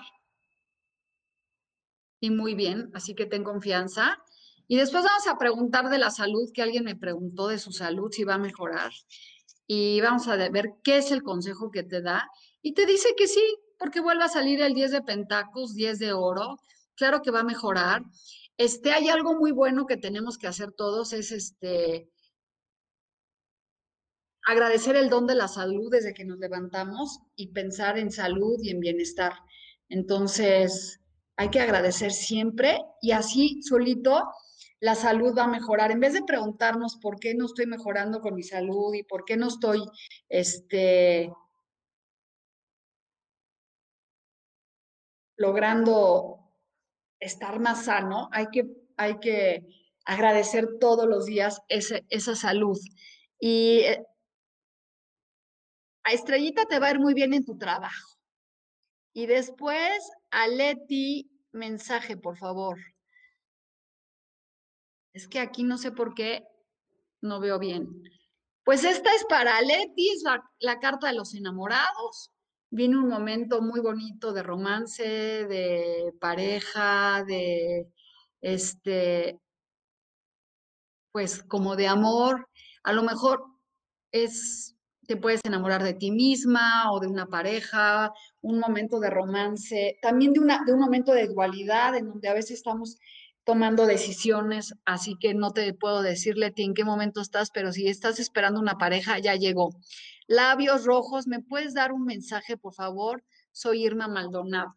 Y 2.20 2.30
muy 2.30 2.54
bien, 2.54 2.90
así 2.94 3.14
que 3.14 3.26
ten 3.26 3.44
confianza. 3.44 4.23
Y 4.66 4.76
después 4.76 5.04
vamos 5.04 5.26
a 5.26 5.38
preguntar 5.38 5.90
de 5.90 5.98
la 5.98 6.10
salud, 6.10 6.50
que 6.52 6.62
alguien 6.62 6.84
me 6.84 6.96
preguntó 6.96 7.48
de 7.48 7.58
su 7.58 7.72
salud, 7.72 8.10
si 8.10 8.24
va 8.24 8.34
a 8.34 8.38
mejorar. 8.38 8.92
Y 9.66 10.00
vamos 10.00 10.28
a 10.28 10.36
ver 10.36 10.74
qué 10.82 10.98
es 10.98 11.10
el 11.10 11.22
consejo 11.22 11.70
que 11.70 11.82
te 11.82 12.00
da. 12.02 12.28
Y 12.62 12.72
te 12.72 12.86
dice 12.86 13.14
que 13.16 13.26
sí, 13.26 13.42
porque 13.78 14.00
vuelve 14.00 14.24
a 14.24 14.28
salir 14.28 14.60
el 14.62 14.74
10 14.74 14.90
de 14.92 15.02
pentacos, 15.02 15.74
10 15.74 15.98
de 15.98 16.12
oro. 16.12 16.58
Claro 16.94 17.22
que 17.22 17.30
va 17.30 17.40
a 17.40 17.44
mejorar. 17.44 18.02
Este, 18.56 18.92
hay 18.92 19.08
algo 19.08 19.34
muy 19.34 19.52
bueno 19.52 19.86
que 19.86 19.96
tenemos 19.96 20.38
que 20.38 20.46
hacer 20.46 20.72
todos, 20.72 21.12
es 21.12 21.32
este, 21.32 22.08
agradecer 24.46 24.96
el 24.96 25.10
don 25.10 25.26
de 25.26 25.34
la 25.34 25.48
salud 25.48 25.90
desde 25.90 26.14
que 26.14 26.24
nos 26.24 26.38
levantamos 26.38 27.18
y 27.34 27.48
pensar 27.48 27.98
en 27.98 28.12
salud 28.12 28.58
y 28.62 28.70
en 28.70 28.80
bienestar. 28.80 29.32
Entonces, 29.88 31.00
hay 31.36 31.50
que 31.50 31.60
agradecer 31.60 32.12
siempre 32.12 32.78
y 33.02 33.10
así 33.10 33.60
solito 33.62 34.22
la 34.84 34.94
salud 34.94 35.34
va 35.34 35.44
a 35.44 35.48
mejorar. 35.48 35.92
En 35.92 36.00
vez 36.00 36.12
de 36.12 36.24
preguntarnos 36.24 36.96
por 36.96 37.18
qué 37.18 37.34
no 37.34 37.46
estoy 37.46 37.64
mejorando 37.64 38.20
con 38.20 38.34
mi 38.34 38.42
salud 38.42 38.92
y 38.92 39.02
por 39.02 39.24
qué 39.24 39.34
no 39.34 39.48
estoy, 39.48 39.82
este, 40.28 41.32
logrando 45.38 46.52
estar 47.18 47.60
más 47.60 47.86
sano, 47.86 48.28
hay 48.30 48.48
que, 48.52 48.66
hay 48.98 49.18
que 49.20 49.66
agradecer 50.04 50.78
todos 50.78 51.08
los 51.08 51.24
días 51.24 51.62
esa 51.68 52.36
salud. 52.36 52.78
Y 53.40 53.78
eh, 53.86 54.04
a 56.04 56.12
Estrellita 56.12 56.66
te 56.66 56.78
va 56.78 56.88
a 56.88 56.90
ir 56.90 57.00
muy 57.00 57.14
bien 57.14 57.32
en 57.32 57.46
tu 57.46 57.56
trabajo. 57.56 58.18
Y 59.14 59.24
después, 59.24 60.10
a 60.30 60.46
Leti, 60.46 61.30
mensaje, 61.52 62.18
por 62.18 62.36
favor. 62.36 62.93
Es 65.14 65.28
que 65.28 65.38
aquí 65.38 65.62
no 65.62 65.78
sé 65.78 65.92
por 65.92 66.12
qué 66.14 66.44
no 67.22 67.40
veo 67.40 67.58
bien. 67.58 68.02
Pues 68.64 68.82
esta 68.84 69.14
es 69.14 69.24
para 69.26 69.60
Leti, 69.60 70.10
es 70.10 70.24
la, 70.58 70.80
carta 70.80 71.06
de 71.06 71.14
los 71.14 71.34
enamorados. 71.34 72.32
Viene 72.70 72.98
un 72.98 73.08
momento 73.08 73.62
muy 73.62 73.80
bonito 73.80 74.32
de 74.32 74.42
romance, 74.42 75.04
de 75.04 76.12
pareja, 76.20 77.22
de 77.28 77.86
este, 78.40 79.38
pues 81.12 81.44
como 81.44 81.76
de 81.76 81.86
amor. 81.86 82.48
A 82.82 82.92
lo 82.92 83.04
mejor 83.04 83.44
es, 84.10 84.76
te 85.06 85.16
puedes 85.16 85.42
enamorar 85.44 85.84
de 85.84 85.94
ti 85.94 86.10
misma 86.10 86.90
o 86.90 86.98
de 86.98 87.06
una 87.06 87.26
pareja, 87.26 88.12
un 88.40 88.58
momento 88.58 88.98
de 88.98 89.10
romance, 89.10 89.96
también 90.02 90.32
de, 90.32 90.40
una, 90.40 90.64
de 90.64 90.72
un 90.72 90.80
momento 90.80 91.12
de 91.12 91.28
dualidad 91.28 91.94
en 91.94 92.08
donde 92.08 92.28
a 92.28 92.34
veces 92.34 92.52
estamos 92.52 92.98
tomando 93.44 93.86
decisiones, 93.86 94.74
así 94.84 95.16
que 95.20 95.34
no 95.34 95.52
te 95.52 95.74
puedo 95.74 96.02
decirle 96.02 96.52
en 96.56 96.74
qué 96.74 96.84
momento 96.84 97.20
estás, 97.20 97.50
pero 97.50 97.72
si 97.72 97.88
estás 97.88 98.18
esperando 98.18 98.60
una 98.60 98.78
pareja, 98.78 99.18
ya 99.18 99.34
llegó. 99.36 99.70
Labios 100.26 100.84
rojos, 100.84 101.26
¿me 101.26 101.40
puedes 101.42 101.74
dar 101.74 101.92
un 101.92 102.04
mensaje, 102.04 102.56
por 102.56 102.74
favor? 102.74 103.22
Soy 103.52 103.84
Irma 103.84 104.08
Maldonado. 104.08 104.76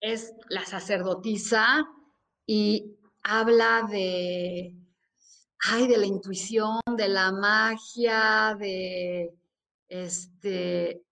Es 0.00 0.34
la 0.48 0.64
sacerdotisa 0.66 1.86
y 2.44 2.96
habla 3.22 3.86
de, 3.88 4.76
ay, 5.60 5.86
de 5.86 5.96
la 5.96 6.06
intuición, 6.06 6.80
de 6.96 7.08
la 7.08 7.30
magia, 7.30 8.56
de, 8.58 9.32
este, 9.86 11.04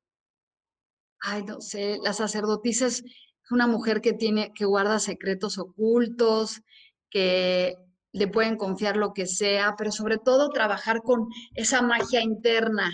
ay, 1.21 1.45
no 1.45 1.61
sé, 1.61 1.99
la 2.03 2.13
sacerdotisa 2.13 2.87
es 2.87 3.05
una 3.51 3.67
mujer 3.67 4.01
que 4.01 4.13
tiene, 4.13 4.53
que 4.55 4.65
guarda 4.65 4.99
secretos 4.99 5.59
ocultos, 5.59 6.63
que 7.11 7.75
le 8.13 8.29
pueden 8.29 8.57
confiar 8.57 8.97
lo 8.97 9.13
que 9.13 9.27
sea, 9.27 9.75
pero 9.77 9.93
sobre 9.93 10.19
todo 10.19 10.51
trabajar 10.51 11.03
con 11.03 11.29
esa 11.55 11.83
magia 11.83 12.23
interna, 12.23 12.91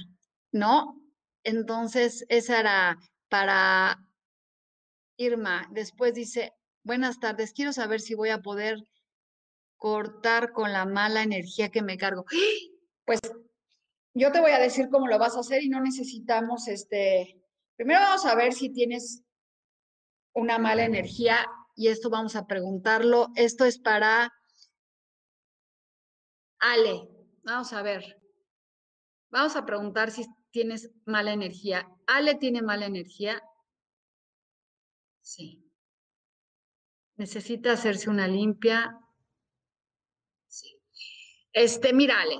¿no? 0.52 1.00
Entonces, 1.44 2.24
esa 2.28 2.60
era 2.60 2.98
para 3.28 3.98
Irma. 5.16 5.68
Después 5.72 6.14
dice, 6.14 6.52
buenas 6.82 7.18
tardes, 7.20 7.52
quiero 7.52 7.72
saber 7.72 8.00
si 8.00 8.14
voy 8.14 8.30
a 8.30 8.42
poder 8.42 8.78
cortar 9.76 10.52
con 10.52 10.72
la 10.72 10.86
mala 10.86 11.22
energía 11.22 11.70
que 11.70 11.82
me 11.82 11.96
cargo. 11.96 12.24
Pues 13.04 13.20
yo 14.14 14.32
te 14.32 14.40
voy 14.40 14.50
a 14.50 14.58
decir 14.58 14.88
cómo 14.90 15.06
lo 15.06 15.18
vas 15.18 15.36
a 15.36 15.40
hacer 15.40 15.62
y 15.62 15.68
no 15.68 15.80
necesitamos 15.80 16.66
este 16.66 17.40
Primero 17.76 18.00
vamos 18.00 18.24
a 18.24 18.34
ver 18.34 18.54
si 18.54 18.72
tienes 18.72 19.22
una 20.34 20.58
mala 20.58 20.84
energía 20.84 21.46
y 21.74 21.88
esto 21.88 22.08
vamos 22.08 22.34
a 22.34 22.46
preguntarlo. 22.46 23.28
Esto 23.34 23.66
es 23.66 23.78
para 23.78 24.32
Ale. 26.58 27.08
Vamos 27.42 27.72
a 27.74 27.82
ver. 27.82 28.20
Vamos 29.30 29.56
a 29.56 29.66
preguntar 29.66 30.10
si 30.10 30.26
tienes 30.50 30.90
mala 31.04 31.32
energía. 31.32 31.86
Ale 32.06 32.36
tiene 32.36 32.62
mala 32.62 32.86
energía. 32.86 33.42
Sí. 35.20 35.62
Necesita 37.16 37.72
hacerse 37.72 38.08
una 38.08 38.26
limpia. 38.26 38.98
Sí. 40.46 40.80
Este, 41.52 41.92
mira, 41.92 42.20
Ale, 42.20 42.38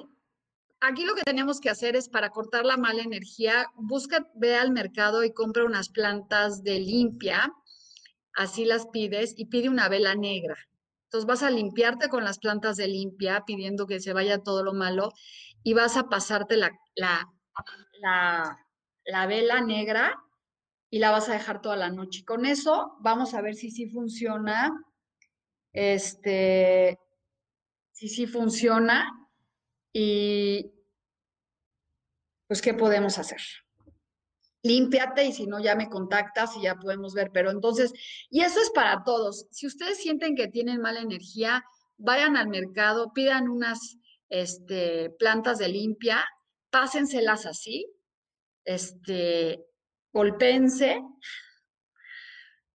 aquí 0.80 1.04
lo 1.04 1.14
que 1.14 1.22
tenemos 1.22 1.60
que 1.60 1.70
hacer 1.70 1.96
es 1.96 2.08
para 2.08 2.30
cortar 2.30 2.64
la 2.64 2.76
mala 2.76 3.02
energía, 3.02 3.66
busca, 3.74 4.28
ve 4.34 4.56
al 4.56 4.70
mercado 4.70 5.24
y 5.24 5.32
compra 5.32 5.64
unas 5.64 5.88
plantas 5.88 6.62
de 6.62 6.80
limpia, 6.80 7.52
así 8.34 8.64
las 8.64 8.86
pides 8.86 9.34
y 9.36 9.46
pide 9.46 9.68
una 9.68 9.88
vela 9.88 10.14
negra. 10.14 10.56
Entonces 11.04 11.26
vas 11.26 11.42
a 11.42 11.50
limpiarte 11.50 12.08
con 12.08 12.24
las 12.24 12.38
plantas 12.38 12.76
de 12.76 12.88
limpia, 12.88 13.44
pidiendo 13.46 13.86
que 13.86 14.00
se 14.00 14.12
vaya 14.12 14.42
todo 14.42 14.62
lo 14.62 14.74
malo 14.74 15.12
y 15.62 15.72
vas 15.72 15.96
a 15.96 16.08
pasarte 16.08 16.56
la, 16.56 16.72
la, 16.94 17.32
la, 18.00 18.58
la 19.04 19.26
vela 19.26 19.60
negra 19.60 20.20
y 20.90 20.98
la 20.98 21.10
vas 21.10 21.28
a 21.28 21.32
dejar 21.32 21.62
toda 21.62 21.76
la 21.76 21.90
noche. 21.90 22.24
Con 22.24 22.44
eso 22.44 22.96
vamos 23.00 23.34
a 23.34 23.40
ver 23.40 23.54
si 23.54 23.70
sí 23.70 23.88
funciona, 23.88 24.72
este, 25.72 26.98
si 27.92 28.08
sí 28.08 28.26
funciona 28.26 29.25
y 29.98 30.74
pues, 32.46 32.60
¿qué 32.60 32.74
podemos 32.74 33.18
hacer? 33.18 33.40
Límpiate 34.62 35.24
y 35.24 35.32
si 35.32 35.46
no, 35.46 35.58
ya 35.58 35.74
me 35.74 35.88
contactas 35.88 36.54
y 36.58 36.64
ya 36.64 36.74
podemos 36.74 37.14
ver. 37.14 37.30
Pero 37.32 37.50
entonces, 37.50 37.94
y 38.28 38.42
eso 38.42 38.60
es 38.60 38.68
para 38.74 39.04
todos. 39.04 39.46
Si 39.50 39.66
ustedes 39.66 39.96
sienten 39.96 40.36
que 40.36 40.48
tienen 40.48 40.82
mala 40.82 41.00
energía, 41.00 41.64
vayan 41.96 42.36
al 42.36 42.48
mercado, 42.48 43.14
pidan 43.14 43.48
unas 43.48 43.96
este, 44.28 45.08
plantas 45.18 45.56
de 45.56 45.68
limpia, 45.68 46.26
pásenselas 46.68 47.46
así, 47.46 47.90
este, 48.66 49.64
golpense 50.12 51.00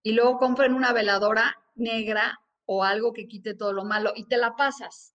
y 0.01 0.13
luego 0.13 0.39
compren 0.39 0.73
una 0.73 0.91
veladora 0.91 1.55
negra 1.75 2.39
o 2.65 2.83
algo 2.83 3.13
que 3.13 3.27
quite 3.27 3.53
todo 3.53 3.73
lo 3.73 3.85
malo 3.85 4.11
y 4.15 4.25
te 4.27 4.37
la 4.37 4.55
pasas. 4.55 5.13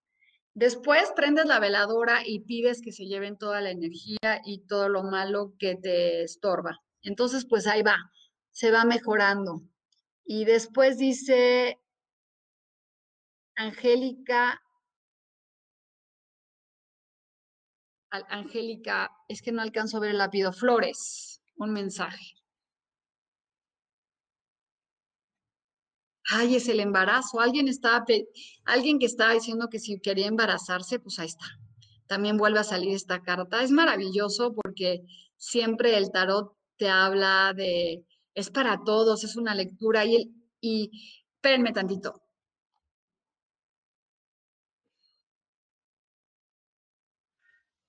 Después 0.57 1.12
prendes 1.14 1.45
la 1.45 1.61
veladora 1.61 2.23
y 2.27 2.40
pides 2.40 2.81
que 2.81 2.90
se 2.90 3.05
lleven 3.05 3.37
toda 3.37 3.61
la 3.61 3.71
energía 3.71 4.40
y 4.42 4.66
todo 4.66 4.88
lo 4.88 5.03
malo 5.03 5.53
que 5.59 5.77
te 5.77 6.23
estorba. 6.23 6.81
Entonces, 7.03 7.45
pues 7.47 7.66
ahí 7.66 7.83
va, 7.83 7.99
se 8.53 8.71
va 8.71 8.87
mejorando. 8.87 9.61
Y 10.25 10.47
después 10.47 10.97
dice, 10.97 11.79
Angélica. 13.55 14.62
Angélica, 18.11 19.11
es 19.29 19.42
que 19.42 19.53
no 19.53 19.61
alcanzo 19.61 19.99
a 19.99 20.01
ver 20.01 20.12
el 20.12 20.19
lápido. 20.19 20.55
Flores, 20.55 21.42
un 21.57 21.75
mensaje. 21.75 22.33
Ay, 26.29 26.57
es 26.57 26.69
el 26.69 26.81
embarazo. 26.81 27.41
Alguien 27.41 27.69
estaba, 27.69 28.05
alguien 28.65 28.99
que 28.99 29.07
estaba 29.07 29.33
diciendo 29.33 29.69
que 29.71 29.79
si 29.79 30.01
quería 30.01 30.27
embarazarse, 30.27 30.99
pues 30.99 31.19
ahí 31.19 31.27
está. 31.29 31.47
También 32.07 32.37
vuelve 32.37 32.59
a 32.61 32.65
salir 32.65 32.95
esta 32.95 33.23
carta. 33.23 33.62
Es 33.62 33.71
maravilloso 33.71 34.53
porque 34.55 35.03
siempre 35.37 35.97
el 35.97 36.11
tarot 36.11 36.53
te 36.77 36.89
habla 36.89 37.53
de, 37.57 38.05
es 38.35 38.51
para 38.51 38.83
todos, 38.85 39.25
es 39.25 39.37
una 39.37 39.55
lectura 39.55 40.05
y, 40.05 40.33
y 40.61 40.91
espérenme 41.37 41.73
tantito. 41.73 42.23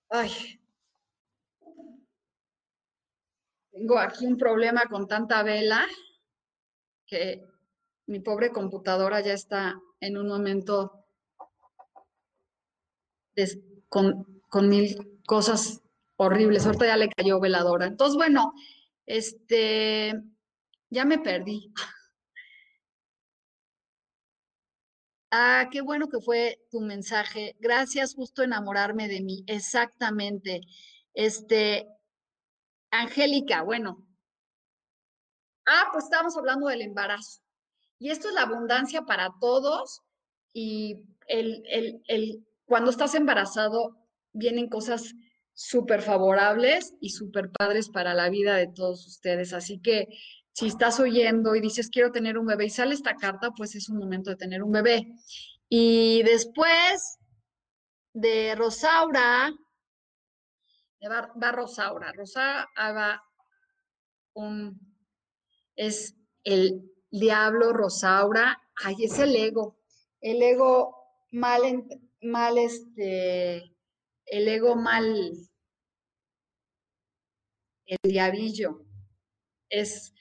Ay, 0.09 0.31
tengo 3.71 3.97
aquí 3.99 4.25
un 4.25 4.37
problema 4.37 4.83
con 4.89 5.07
tanta 5.07 5.43
vela 5.43 5.85
que 7.05 7.41
mi 8.07 8.19
pobre 8.19 8.51
computadora 8.51 9.21
ya 9.21 9.33
está 9.33 9.79
en 9.99 10.17
un 10.17 10.27
momento 10.27 11.05
con, 13.89 14.41
con, 14.49 14.69
mil 14.69 15.19
cosas 15.25 15.81
horribles. 16.15 16.65
Ahorita 16.65 16.87
ya 16.87 16.97
le 16.97 17.09
cayó 17.09 17.39
veladora. 17.39 17.85
Entonces, 17.85 18.15
bueno, 18.15 18.53
este, 19.05 20.13
ya 20.89 21.05
me 21.05 21.19
perdí. 21.19 21.73
Ah, 25.29 25.67
qué 25.69 25.81
bueno 25.81 26.07
que 26.07 26.21
fue 26.21 26.57
tu 26.71 26.79
mensaje. 26.79 27.57
Gracias, 27.59 28.15
justo 28.15 28.43
enamorarme 28.43 29.09
de 29.09 29.21
mí. 29.21 29.43
Exactamente. 29.47 30.61
Este, 31.13 31.85
Angélica, 32.91 33.61
bueno. 33.63 34.07
Ah, 35.65 35.89
pues 35.91 36.05
estábamos 36.05 36.37
hablando 36.37 36.67
del 36.67 36.81
embarazo. 36.81 37.41
Y 37.99 38.09
esto 38.11 38.29
es 38.29 38.33
la 38.33 38.43
abundancia 38.43 39.03
para 39.03 39.33
todos. 39.39 40.01
Y 40.53 41.03
el, 41.27 41.63
el, 41.69 42.01
el, 42.07 42.47
cuando 42.65 42.91
estás 42.91 43.15
embarazado, 43.15 43.97
vienen 44.33 44.69
cosas 44.69 45.13
súper 45.53 46.03
favorables 46.03 46.93
y 47.01 47.09
súper 47.09 47.49
padres 47.51 47.89
para 47.89 48.13
la 48.13 48.29
vida 48.29 48.55
de 48.55 48.67
todos 48.67 49.07
ustedes. 49.07 49.53
Así 49.53 49.79
que 49.81 50.07
si 50.53 50.67
estás 50.67 50.99
oyendo 50.99 51.55
y 51.55 51.61
dices 51.61 51.89
quiero 51.89 52.11
tener 52.11 52.37
un 52.37 52.45
bebé 52.45 52.65
y 52.65 52.69
sale 52.69 52.93
esta 52.93 53.15
carta, 53.15 53.51
pues 53.51 53.75
es 53.75 53.89
un 53.89 53.97
momento 53.97 54.29
de 54.29 54.35
tener 54.35 54.61
un 54.63 54.71
bebé. 54.71 55.07
Y 55.69 56.21
después 56.23 57.17
de 58.13 58.55
Rosaura, 58.55 59.51
va, 61.03 61.33
va 61.41 61.51
Rosaura. 61.51 62.11
Rosaura 62.13 62.67
va 62.77 63.23
un, 64.33 64.79
es 65.75 66.15
el 66.43 66.81
diablo 67.11 67.73
Rosaura. 67.73 68.61
Ay, 68.75 68.95
es 69.05 69.19
el 69.19 69.35
ego. 69.35 69.77
El 70.21 70.41
ego 70.41 70.95
mal, 71.31 71.61
mal 72.21 72.57
este, 72.57 73.75
el 74.25 74.47
ego 74.47 74.75
mal, 74.75 75.33
el 77.85 77.97
diabillo. 78.03 78.85
Es, 79.69 80.13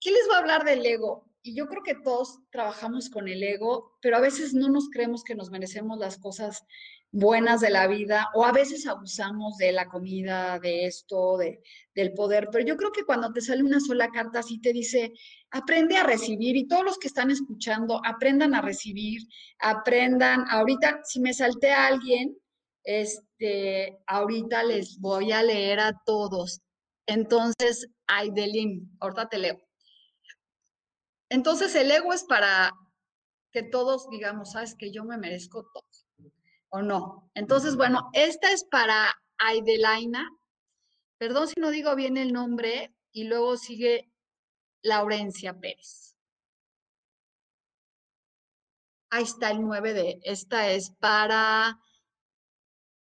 ¿qué 0.00 0.10
les 0.10 0.26
voy 0.26 0.36
a 0.36 0.38
hablar 0.38 0.64
del 0.64 0.84
ego? 0.84 1.29
Y 1.42 1.54
yo 1.54 1.66
creo 1.66 1.82
que 1.82 1.94
todos 1.94 2.40
trabajamos 2.50 3.08
con 3.08 3.26
el 3.26 3.42
ego, 3.42 3.96
pero 4.02 4.16
a 4.16 4.20
veces 4.20 4.52
no 4.52 4.68
nos 4.68 4.90
creemos 4.90 5.24
que 5.24 5.34
nos 5.34 5.50
merecemos 5.50 5.98
las 5.98 6.18
cosas 6.18 6.64
buenas 7.12 7.60
de 7.60 7.70
la 7.70 7.86
vida 7.86 8.28
o 8.34 8.44
a 8.44 8.52
veces 8.52 8.86
abusamos 8.86 9.56
de 9.56 9.72
la 9.72 9.86
comida, 9.86 10.58
de 10.58 10.86
esto, 10.86 11.38
de, 11.38 11.62
del 11.94 12.12
poder. 12.12 12.48
Pero 12.52 12.64
yo 12.64 12.76
creo 12.76 12.92
que 12.92 13.04
cuando 13.04 13.32
te 13.32 13.40
sale 13.40 13.62
una 13.62 13.80
sola 13.80 14.10
carta 14.10 14.40
así 14.40 14.60
te 14.60 14.72
dice, 14.72 15.12
aprende 15.50 15.96
a 15.96 16.04
recibir 16.04 16.56
y 16.56 16.68
todos 16.68 16.84
los 16.84 16.98
que 16.98 17.08
están 17.08 17.30
escuchando, 17.30 18.00
aprendan 18.04 18.54
a 18.54 18.62
recibir, 18.62 19.22
aprendan. 19.58 20.44
Ahorita, 20.48 21.00
si 21.04 21.20
me 21.20 21.34
salté 21.34 21.70
a 21.72 21.86
alguien, 21.86 22.36
este, 22.84 23.98
ahorita 24.06 24.62
les 24.64 24.98
voy 24.98 25.32
a 25.32 25.42
leer 25.42 25.80
a 25.80 25.92
todos. 26.04 26.60
Entonces, 27.06 27.88
Aidelin, 28.06 28.96
ahorita 29.00 29.28
te 29.28 29.38
leo. 29.38 29.69
Entonces, 31.30 31.74
el 31.74 31.90
ego 31.90 32.12
es 32.12 32.24
para 32.24 32.72
que 33.52 33.62
todos 33.62 34.08
digamos, 34.10 34.52
sabes 34.52 34.74
que 34.74 34.92
yo 34.92 35.04
me 35.04 35.16
merezco 35.16 35.64
todo, 35.72 36.30
o 36.68 36.82
no. 36.82 37.30
Entonces, 37.34 37.76
bueno, 37.76 38.10
esta 38.12 38.52
es 38.52 38.64
para 38.64 39.12
Aidelaina. 39.38 40.28
Perdón 41.18 41.48
si 41.48 41.60
no 41.60 41.70
digo 41.70 41.96
bien 41.96 42.16
el 42.16 42.32
nombre, 42.32 42.94
y 43.12 43.24
luego 43.24 43.56
sigue 43.56 44.10
Laurencia 44.82 45.58
Pérez. 45.58 46.16
Ahí 49.10 49.24
está 49.24 49.50
el 49.50 49.60
9 49.62 49.92
de, 49.92 50.20
esta 50.22 50.70
es 50.70 50.92
para 51.00 51.80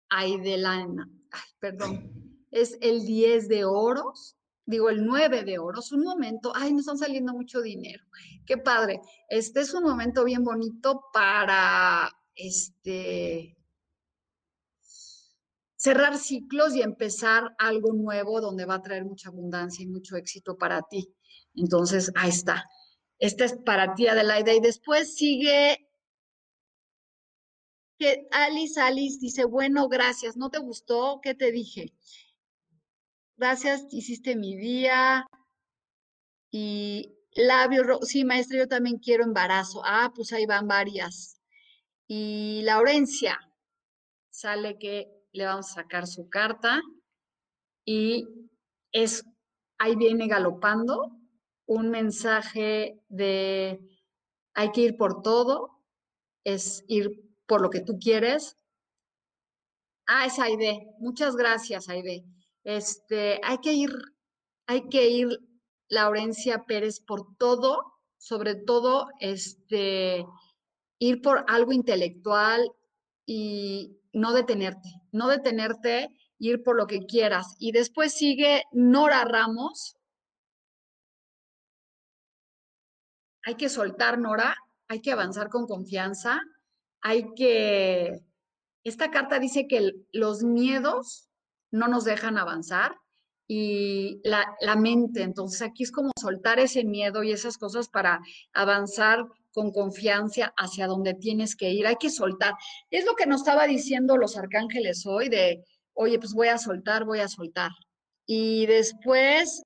Aidelana, 0.08 1.08
ay, 1.30 1.50
perdón, 1.58 2.46
es 2.50 2.78
el 2.80 3.04
10 3.04 3.48
de 3.48 3.66
oros, 3.66 4.36
digo 4.70 4.88
el 4.88 5.04
9 5.04 5.44
de 5.44 5.58
oros, 5.58 5.92
un 5.92 6.02
momento, 6.02 6.52
ay, 6.54 6.72
nos 6.72 6.82
están 6.82 6.98
saliendo 6.98 7.32
mucho 7.32 7.60
dinero, 7.60 8.04
qué 8.46 8.56
padre, 8.56 9.00
este 9.28 9.60
es 9.60 9.74
un 9.74 9.84
momento 9.84 10.24
bien 10.24 10.44
bonito 10.44 11.04
para, 11.12 12.10
este, 12.34 13.56
cerrar 15.76 16.18
ciclos 16.18 16.76
y 16.76 16.82
empezar 16.82 17.54
algo 17.58 17.94
nuevo 17.94 18.40
donde 18.40 18.66
va 18.66 18.74
a 18.74 18.82
traer 18.82 19.04
mucha 19.06 19.30
abundancia 19.30 19.82
y 19.82 19.88
mucho 19.88 20.16
éxito 20.16 20.58
para 20.58 20.82
ti. 20.82 21.14
Entonces, 21.54 22.12
ahí 22.16 22.28
está. 22.28 22.66
Esta 23.18 23.46
es 23.46 23.56
para 23.64 23.94
ti, 23.94 24.06
Adelaida. 24.06 24.52
Y 24.52 24.60
después 24.60 25.14
sigue 25.14 25.88
que 27.98 28.26
Alice, 28.30 28.78
Alice 28.80 29.18
dice, 29.20 29.44
bueno, 29.44 29.88
gracias, 29.88 30.36
¿no 30.36 30.50
te 30.50 30.58
gustó? 30.58 31.20
¿Qué 31.22 31.34
te 31.34 31.50
dije? 31.50 31.94
Gracias, 33.40 33.86
hiciste 33.90 34.36
mi 34.36 34.54
día. 34.54 35.26
Y 36.50 37.16
labio, 37.32 38.02
sí, 38.02 38.22
maestra, 38.22 38.58
yo 38.58 38.68
también 38.68 38.98
quiero 38.98 39.24
embarazo. 39.24 39.80
Ah, 39.82 40.12
pues 40.14 40.34
ahí 40.34 40.44
van 40.44 40.68
varias. 40.68 41.40
Y 42.06 42.60
Laurencia, 42.64 43.38
sale 44.28 44.78
que 44.78 45.08
le 45.32 45.46
vamos 45.46 45.70
a 45.70 45.74
sacar 45.82 46.06
su 46.06 46.28
carta 46.28 46.82
y 47.86 48.28
es, 48.92 49.24
ahí 49.78 49.96
viene 49.96 50.28
galopando 50.28 51.16
un 51.64 51.88
mensaje 51.88 53.00
de 53.08 53.80
hay 54.52 54.70
que 54.72 54.82
ir 54.82 54.98
por 54.98 55.22
todo, 55.22 55.80
es 56.44 56.84
ir 56.88 57.22
por 57.46 57.62
lo 57.62 57.70
que 57.70 57.80
tú 57.80 57.98
quieres. 57.98 58.58
Ah, 60.06 60.26
es 60.26 60.38
Aide. 60.38 60.94
Muchas 60.98 61.36
gracias, 61.36 61.88
Aide. 61.88 62.26
Este, 62.64 63.40
hay 63.42 63.58
que 63.58 63.72
ir, 63.72 63.90
hay 64.66 64.88
que 64.88 65.08
ir, 65.08 65.28
Laurencia 65.88 66.64
Pérez, 66.64 67.00
por 67.00 67.36
todo, 67.36 67.82
sobre 68.16 68.54
todo, 68.54 69.08
este, 69.18 70.24
ir 70.98 71.22
por 71.22 71.44
algo 71.48 71.72
intelectual 71.72 72.70
y 73.26 73.98
no 74.12 74.32
detenerte, 74.32 74.88
no 75.12 75.28
detenerte, 75.28 76.16
ir 76.38 76.62
por 76.62 76.76
lo 76.76 76.86
que 76.86 77.06
quieras. 77.06 77.56
Y 77.58 77.72
después 77.72 78.12
sigue 78.12 78.64
Nora 78.72 79.24
Ramos. 79.24 79.96
Hay 83.42 83.56
que 83.56 83.68
soltar, 83.68 84.18
Nora, 84.18 84.54
hay 84.88 85.00
que 85.00 85.12
avanzar 85.12 85.48
con 85.48 85.66
confianza 85.66 86.40
hay 87.02 87.34
que, 87.34 88.20
esta 88.84 89.10
carta 89.10 89.38
dice 89.38 89.66
que 89.66 89.92
los 90.12 90.42
miedos 90.42 91.28
no 91.70 91.88
nos 91.88 92.04
dejan 92.04 92.38
avanzar 92.38 92.96
y 93.46 94.20
la, 94.22 94.46
la, 94.60 94.76
mente, 94.76 95.22
entonces 95.22 95.60
aquí 95.60 95.82
es 95.82 95.90
como 95.90 96.12
soltar 96.20 96.60
ese 96.60 96.84
miedo 96.84 97.24
y 97.24 97.32
esas 97.32 97.58
cosas 97.58 97.88
para 97.88 98.20
avanzar 98.52 99.26
con 99.52 99.72
confianza 99.72 100.54
hacia 100.56 100.86
donde 100.86 101.14
tienes 101.14 101.56
que 101.56 101.70
ir, 101.70 101.86
hay 101.86 101.96
que 101.96 102.10
soltar. 102.10 102.54
Es 102.90 103.04
lo 103.04 103.16
que 103.16 103.26
nos 103.26 103.40
estaba 103.40 103.66
diciendo 103.66 104.16
los 104.16 104.36
arcángeles 104.36 105.04
hoy 105.04 105.28
de, 105.28 105.64
oye, 105.94 106.18
pues 106.20 106.32
voy 106.32 106.46
a 106.46 106.58
soltar, 106.58 107.04
voy 107.04 107.18
a 107.18 107.26
soltar. 107.26 107.72
Y 108.24 108.66
después, 108.66 109.64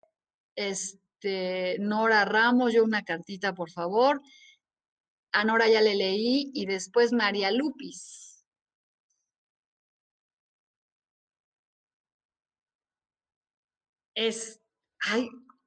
este, 0.56 1.76
Nora 1.78 2.24
Ramos, 2.24 2.72
yo 2.72 2.84
una 2.84 3.02
cartita, 3.02 3.52
por 3.52 3.70
favor. 3.70 4.22
A 5.32 5.44
Nora 5.44 5.68
ya 5.68 5.82
le 5.82 5.94
leí 5.94 6.50
y 6.54 6.64
después 6.64 7.12
María 7.12 7.50
Lupis. 7.50 8.23
Es, 14.14 14.60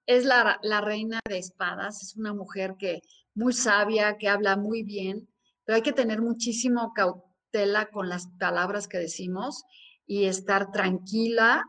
es 0.05 0.25
la, 0.25 0.59
la 0.61 0.81
reina 0.81 1.19
de 1.27 1.37
espadas, 1.37 2.01
es 2.01 2.15
una 2.15 2.33
mujer 2.33 2.75
que 2.79 3.01
muy 3.35 3.53
sabia, 3.53 4.17
que 4.17 4.29
habla 4.29 4.55
muy 4.55 4.83
bien 4.83 5.27
pero 5.67 5.75
hay 5.75 5.81
que 5.81 5.91
tener 5.91 6.21
muchísimo 6.21 6.93
cautela 6.95 7.89
con 7.91 8.07
las 8.07 8.29
palabras 8.39 8.87
que 8.87 8.99
decimos 8.99 9.65
y 10.05 10.23
estar 10.23 10.71
tranquila 10.71 11.65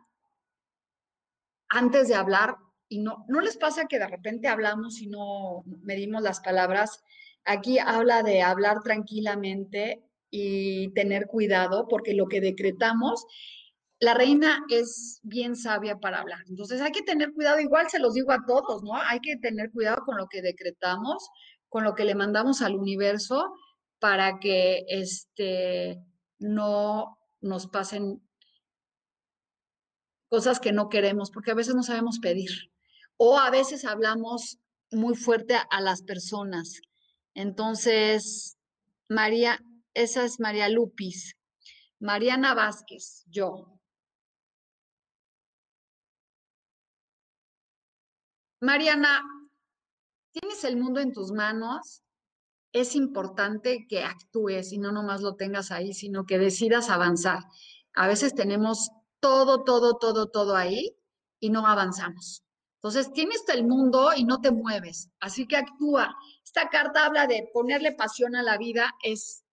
antes 1.69 2.07
de 2.07 2.15
hablar. 2.15 2.55
Y 2.89 3.01
no, 3.01 3.25
no 3.27 3.41
les 3.41 3.57
pasa 3.57 3.87
que 3.87 3.99
de 3.99 4.07
repente 4.07 4.47
hablamos 4.47 5.03
y 5.03 5.09
no 5.09 5.65
medimos 5.83 6.23
las 6.23 6.39
palabras. 6.39 7.03
Aquí 7.45 7.81
habla 7.81 8.23
de 8.23 8.41
hablar 8.41 8.85
tranquilamente 8.85 10.05
y 10.31 10.93
tener 10.95 11.27
cuidado 11.27 11.89
porque 11.89 12.15
lo 12.15 12.29
que 12.29 12.41
decretamos 12.41 13.27
la 14.01 14.15
reina 14.15 14.65
es 14.69 15.21
bien 15.23 15.57
sabia 15.57 15.99
para 15.99 16.21
hablar. 16.21 16.41
Entonces 16.49 16.81
hay 16.81 16.93
que 16.93 17.03
tener 17.03 17.33
cuidado, 17.33 17.59
igual 17.59 17.91
se 17.91 17.99
los 17.99 18.15
digo 18.15 18.33
a 18.33 18.45
todos, 18.47 18.83
¿no? 18.83 18.95
Hay 18.95 19.21
que 19.21 19.37
tener 19.37 19.71
cuidado 19.73 20.05
con 20.05 20.17
lo 20.17 20.29
que 20.29 20.41
decretamos, 20.41 21.29
con 21.69 21.85
lo 21.85 21.95
que 21.95 22.05
le 22.05 22.15
mandamos 22.15 22.63
al 22.63 22.77
universo 22.77 23.53
para 23.99 24.39
que 24.39 24.85
este, 24.89 26.01
no 26.39 27.19
nos 27.41 27.67
pasen 27.67 28.23
cosas 30.29 30.61
que 30.61 30.73
no 30.73 30.89
queremos, 30.89 31.31
porque 31.31 31.51
a 31.51 31.55
veces 31.55 31.75
no 31.75 31.83
sabemos 31.83 32.21
pedir. 32.21 32.51
O 33.17 33.39
a 33.39 33.51
veces 33.51 33.85
hablamos 33.85 34.59
muy 34.93 35.17
fuerte 35.17 35.55
a, 35.55 35.67
a 35.71 35.81
las 35.81 36.03
personas. 36.03 36.81
Entonces, 37.35 38.57
María, 39.09 39.61
esa 39.95 40.25
es 40.25 40.39
María 40.39 40.69
Lupis. 40.69 41.35
Mariana 41.99 42.55
Vázquez, 42.55 43.25
yo. 43.27 43.78
Mariana, 48.61 49.23
tienes 50.33 50.65
el 50.65 50.77
mundo 50.77 51.01
en 51.01 51.13
tus 51.13 51.33
manos. 51.33 52.03
Es 52.73 52.97
importante 52.97 53.87
que 53.89 54.05
actúes 54.05 54.73
y 54.73 54.79
no 54.79 54.93
nomás 54.93 55.21
lo 55.21 55.37
tengas 55.37 55.71
ahí, 55.71 55.95
sino 55.95 56.27
que 56.27 56.39
decidas 56.39 56.91
avanzar. 56.91 57.45
A 57.95 58.07
veces 58.09 58.35
tenemos 58.35 58.91
todo, 59.21 59.65
todo, 59.65 59.97
todo, 59.99 60.29
todo 60.29 60.57
ahí 60.57 60.97
y 61.41 61.51
no 61.51 61.67
avanzamos. 61.67 62.45
Entonces, 62.79 63.13
tienes 63.13 63.43
el 63.49 63.67
mundo 63.67 64.11
y 64.17 64.25
no 64.25 64.41
te 64.41 64.53
mueves, 64.53 65.11
así 65.19 65.49
que 65.49 65.57
actúa. 65.57 66.15
Esta 66.45 66.69
carta 66.69 67.07
habla 67.07 67.27
de 67.27 67.49
ponerle 67.53 67.93
pasión 67.93 68.37
a 68.37 68.43
la 68.43 68.57
vida, 68.57 68.95
es 69.03 69.45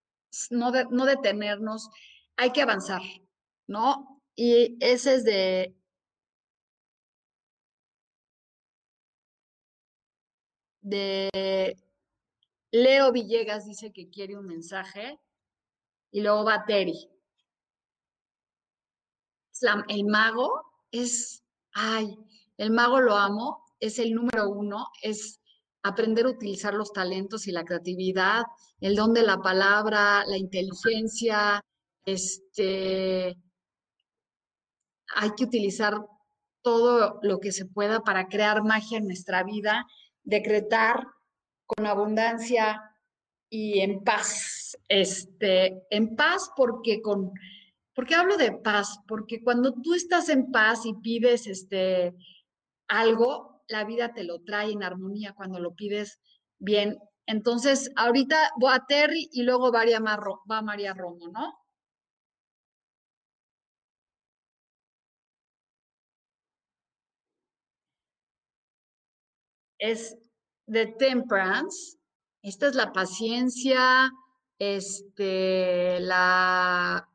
no, 0.52 0.72
no 0.91 1.06
detenernos, 1.06 1.89
hay 2.38 2.52
que 2.52 2.62
avanzar, 2.62 3.02
¿no? 3.68 4.22
Y 4.36 4.78
ese 4.80 5.15
es 5.15 5.24
de 5.24 5.76
de 10.86 11.76
Leo 12.71 13.12
Villegas 13.12 13.65
dice 13.65 13.91
que 13.91 14.10
quiere 14.10 14.38
un 14.38 14.45
mensaje 14.45 15.19
y 16.12 16.21
luego 16.21 16.45
va 16.45 16.63
Terry. 16.65 17.10
El 19.88 20.06
mago 20.06 20.62
es, 20.91 21.43
ay, 21.74 22.15
el 22.58 22.69
mago 22.71 23.02
lo 23.02 23.15
amo, 23.15 23.65
es 23.80 23.98
el 23.98 24.13
número 24.13 24.50
uno, 24.50 24.88
es 25.02 25.39
aprender 25.82 26.28
a 26.28 26.30
utilizar 26.30 26.76
los 26.76 26.93
talentos 26.93 27.48
y 27.48 27.52
la 27.52 27.65
creatividad, 27.65 28.43
el 28.80 28.95
don 28.95 29.13
de 29.13 29.24
la 29.24 29.38
palabra, 29.38 30.24
la 30.28 30.38
inteligencia, 30.38 31.63
este, 32.06 33.36
hay 35.15 35.32
que 35.36 35.45
utilizar 35.45 35.95
todo 36.62 37.19
lo 37.24 37.39
que 37.39 37.52
se 37.52 37.65
pueda 37.65 38.02
para 38.02 38.28
crear 38.28 38.63
magia 38.63 39.00
en 39.00 39.08
nuestra 39.08 39.43
vida 39.43 39.86
decretar 40.26 41.08
con 41.66 41.86
abundancia 41.86 42.82
y 43.50 43.80
en 43.80 44.04
paz. 44.04 44.78
Este, 44.90 45.86
en 45.90 46.16
paz 46.16 46.52
porque 46.56 47.02
con 47.02 47.32
¿Por 47.96 48.06
qué 48.06 48.16
hablo 48.16 48.36
de 48.36 48.52
paz? 48.52 49.00
Porque 49.08 49.42
cuando 49.42 49.74
tú 49.74 49.94
estás 49.94 50.28
en 50.28 50.52
paz 50.52 50.86
y 50.86 50.94
pides 50.96 51.48
este 51.48 52.14
algo, 52.90 53.64
la 53.70 53.86
vida 53.86 54.14
te 54.14 54.26
lo 54.26 54.42
trae 54.42 54.72
en 54.72 54.84
armonía 54.84 55.34
cuando 55.34 55.60
lo 55.60 55.74
pides 55.76 56.20
bien. 56.60 57.00
Entonces, 57.26 57.92
ahorita 57.96 58.52
voy 58.60 58.74
a 58.74 58.86
Terry 58.86 59.30
y 59.32 59.44
luego 59.44 59.72
va 59.72 60.62
María 60.62 60.94
Romo, 60.94 61.30
¿no? 61.30 61.54
Es 69.80 70.18
de 70.68 70.88
temperance. 70.88 71.98
Esta 72.42 72.68
es 72.68 72.76
la 72.76 72.94
paciencia, 72.94 74.12
este, 74.60 76.00
la... 76.00 77.10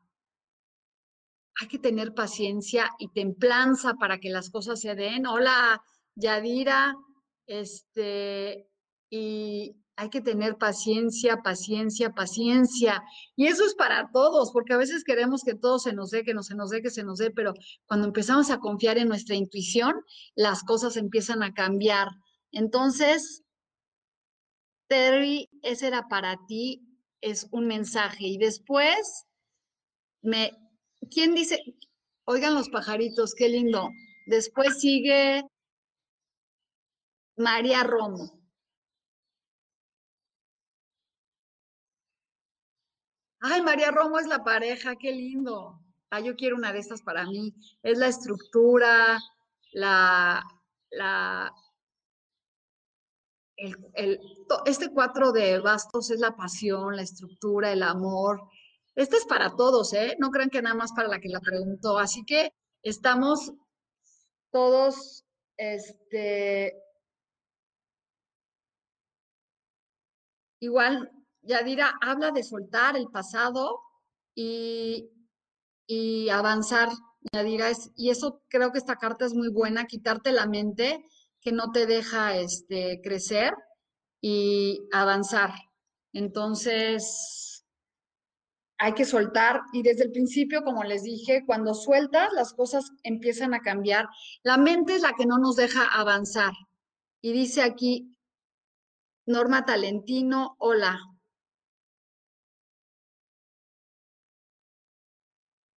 Hay 1.59 1.67
que 1.67 1.79
tener 1.79 2.13
paciencia 2.13 2.89
y 2.97 3.09
templanza 3.09 3.93
para 3.95 4.19
que 4.19 4.29
las 4.29 4.49
cosas 4.49 4.79
se 4.79 4.95
den. 4.95 5.27
Hola, 5.27 5.81
Yadira, 6.15 6.95
este, 7.45 8.67
y 9.09 9.75
hay 10.01 10.09
que 10.09 10.21
tener 10.21 10.57
paciencia, 10.57 11.43
paciencia, 11.43 12.11
paciencia. 12.11 13.03
Y 13.35 13.45
eso 13.45 13.63
es 13.63 13.75
para 13.75 14.09
todos, 14.11 14.51
porque 14.51 14.73
a 14.73 14.77
veces 14.77 15.03
queremos 15.03 15.43
que 15.43 15.53
todo 15.53 15.77
se 15.77 15.93
nos 15.93 16.09
dé, 16.09 16.23
que 16.23 16.33
no 16.33 16.41
se 16.41 16.55
nos 16.55 16.71
dé, 16.71 16.81
que 16.81 16.89
se 16.89 17.03
nos 17.03 17.19
dé, 17.19 17.29
pero 17.29 17.53
cuando 17.85 18.07
empezamos 18.07 18.49
a 18.49 18.57
confiar 18.57 18.97
en 18.97 19.07
nuestra 19.07 19.35
intuición, 19.35 19.93
las 20.33 20.63
cosas 20.63 20.97
empiezan 20.97 21.43
a 21.43 21.53
cambiar. 21.53 22.07
Entonces, 22.51 23.43
Terry, 24.87 25.49
ese 25.61 25.87
era 25.87 26.07
para 26.07 26.37
ti, 26.47 26.81
es 27.21 27.47
un 27.51 27.67
mensaje. 27.67 28.25
Y 28.25 28.37
después, 28.37 29.25
me, 30.21 30.51
¿quién 31.09 31.33
dice? 31.33 31.59
Oigan 32.25 32.53
los 32.53 32.69
pajaritos, 32.69 33.33
qué 33.35 33.49
lindo. 33.49 33.89
Después 34.27 34.79
sigue 34.79 35.43
María 37.37 37.83
Romo. 37.83 38.41
Ay, 43.39 43.61
María 43.61 43.91
Romo 43.91 44.19
es 44.19 44.27
la 44.27 44.43
pareja, 44.43 44.95
qué 44.95 45.11
lindo. 45.11 45.79
Ah, 46.11 46.19
yo 46.19 46.35
quiero 46.35 46.55
una 46.57 46.71
de 46.71 46.79
estas 46.79 47.01
para 47.01 47.25
mí. 47.25 47.55
Es 47.81 47.97
la 47.97 48.07
estructura, 48.07 49.17
la, 49.71 50.43
la, 50.91 51.51
este 54.65 54.91
cuatro 54.91 55.31
de 55.31 55.59
bastos 55.59 56.09
es 56.09 56.19
la 56.19 56.35
pasión, 56.35 56.95
la 56.95 57.03
estructura, 57.03 57.71
el 57.71 57.83
amor. 57.83 58.41
Este 58.95 59.17
es 59.17 59.25
para 59.25 59.55
todos, 59.55 59.93
¿eh? 59.93 60.15
No 60.19 60.31
crean 60.31 60.49
que 60.49 60.61
nada 60.61 60.75
más 60.75 60.91
para 60.93 61.07
la 61.07 61.19
que 61.19 61.29
la 61.29 61.39
preguntó. 61.39 61.97
Así 61.97 62.23
que 62.25 62.53
estamos 62.83 63.53
todos, 64.51 65.25
este, 65.57 66.73
igual, 70.59 71.11
Yadira 71.43 71.97
habla 72.01 72.31
de 72.31 72.43
soltar 72.43 72.97
el 72.97 73.07
pasado 73.07 73.79
y, 74.35 75.09
y 75.87 76.29
avanzar, 76.29 76.89
Yadira, 77.33 77.69
es, 77.69 77.91
y 77.95 78.09
eso 78.09 78.41
creo 78.49 78.71
que 78.71 78.77
esta 78.77 78.97
carta 78.97 79.25
es 79.25 79.33
muy 79.33 79.49
buena, 79.49 79.85
quitarte 79.85 80.31
la 80.31 80.47
mente 80.47 81.05
que 81.41 81.51
no 81.51 81.71
te 81.71 81.85
deja 81.85 82.37
este, 82.37 83.01
crecer 83.03 83.53
y 84.21 84.87
avanzar. 84.91 85.51
Entonces, 86.13 87.65
hay 88.77 88.93
que 88.93 89.05
soltar 89.05 89.61
y 89.73 89.83
desde 89.83 90.05
el 90.05 90.11
principio, 90.11 90.63
como 90.63 90.83
les 90.83 91.03
dije, 91.03 91.43
cuando 91.45 91.73
sueltas, 91.73 92.31
las 92.33 92.53
cosas 92.53 92.91
empiezan 93.03 93.53
a 93.53 93.61
cambiar. 93.61 94.07
La 94.43 94.57
mente 94.57 94.95
es 94.95 95.01
la 95.01 95.13
que 95.13 95.25
no 95.25 95.37
nos 95.37 95.55
deja 95.55 95.85
avanzar. 95.85 96.51
Y 97.21 97.31
dice 97.31 97.61
aquí, 97.61 98.17
Norma 99.27 99.65
Talentino, 99.65 100.55
hola. 100.59 100.99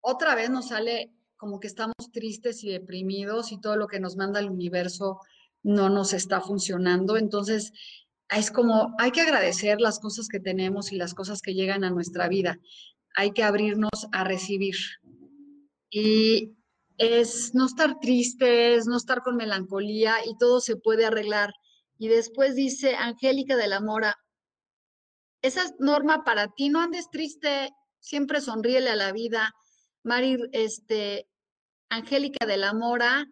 Otra 0.00 0.34
vez 0.34 0.50
nos 0.50 0.68
sale 0.68 1.14
como 1.36 1.60
que 1.60 1.66
estamos 1.66 1.94
tristes 2.12 2.64
y 2.64 2.70
deprimidos 2.70 3.52
y 3.52 3.60
todo 3.60 3.76
lo 3.76 3.86
que 3.86 4.00
nos 4.00 4.16
manda 4.16 4.40
el 4.40 4.50
universo 4.50 5.20
no 5.64 5.88
nos 5.88 6.12
está 6.12 6.40
funcionando. 6.40 7.16
Entonces, 7.16 7.72
es 8.30 8.52
como, 8.52 8.94
hay 8.98 9.10
que 9.10 9.22
agradecer 9.22 9.80
las 9.80 9.98
cosas 9.98 10.28
que 10.28 10.38
tenemos 10.38 10.92
y 10.92 10.96
las 10.96 11.14
cosas 11.14 11.42
que 11.42 11.54
llegan 11.54 11.82
a 11.82 11.90
nuestra 11.90 12.28
vida. 12.28 12.60
Hay 13.16 13.32
que 13.32 13.42
abrirnos 13.42 14.08
a 14.12 14.22
recibir. 14.22 14.76
Y 15.90 16.52
es 16.98 17.54
no 17.54 17.66
estar 17.66 17.98
tristes, 18.00 18.86
no 18.86 18.96
estar 18.96 19.22
con 19.22 19.36
melancolía 19.36 20.16
y 20.24 20.36
todo 20.38 20.60
se 20.60 20.76
puede 20.76 21.06
arreglar. 21.06 21.52
Y 21.98 22.08
después 22.08 22.54
dice 22.54 22.94
Angélica 22.94 23.56
de 23.56 23.68
la 23.68 23.80
Mora, 23.80 24.16
esa 25.42 25.62
norma 25.78 26.24
para 26.24 26.48
ti, 26.48 26.68
no 26.68 26.80
andes 26.80 27.10
triste, 27.10 27.70
siempre 28.00 28.40
sonríele 28.40 28.90
a 28.90 28.96
la 28.96 29.12
vida. 29.12 29.52
Mari, 30.02 30.38
este, 30.52 31.28
Angélica 31.88 32.46
de 32.46 32.56
la 32.56 32.72
Mora, 32.72 33.26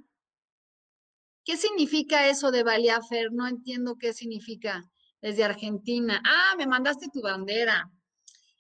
¿Qué 1.45 1.57
significa 1.57 2.29
eso 2.29 2.51
de 2.51 2.63
Baliafer? 2.63 3.33
No 3.33 3.47
entiendo 3.47 3.97
qué 3.99 4.13
significa 4.13 4.89
desde 5.21 5.45
Argentina. 5.45 6.23
Ah, 6.25 6.55
me 6.57 6.67
mandaste 6.67 7.09
tu 7.13 7.21
bandera. 7.21 7.91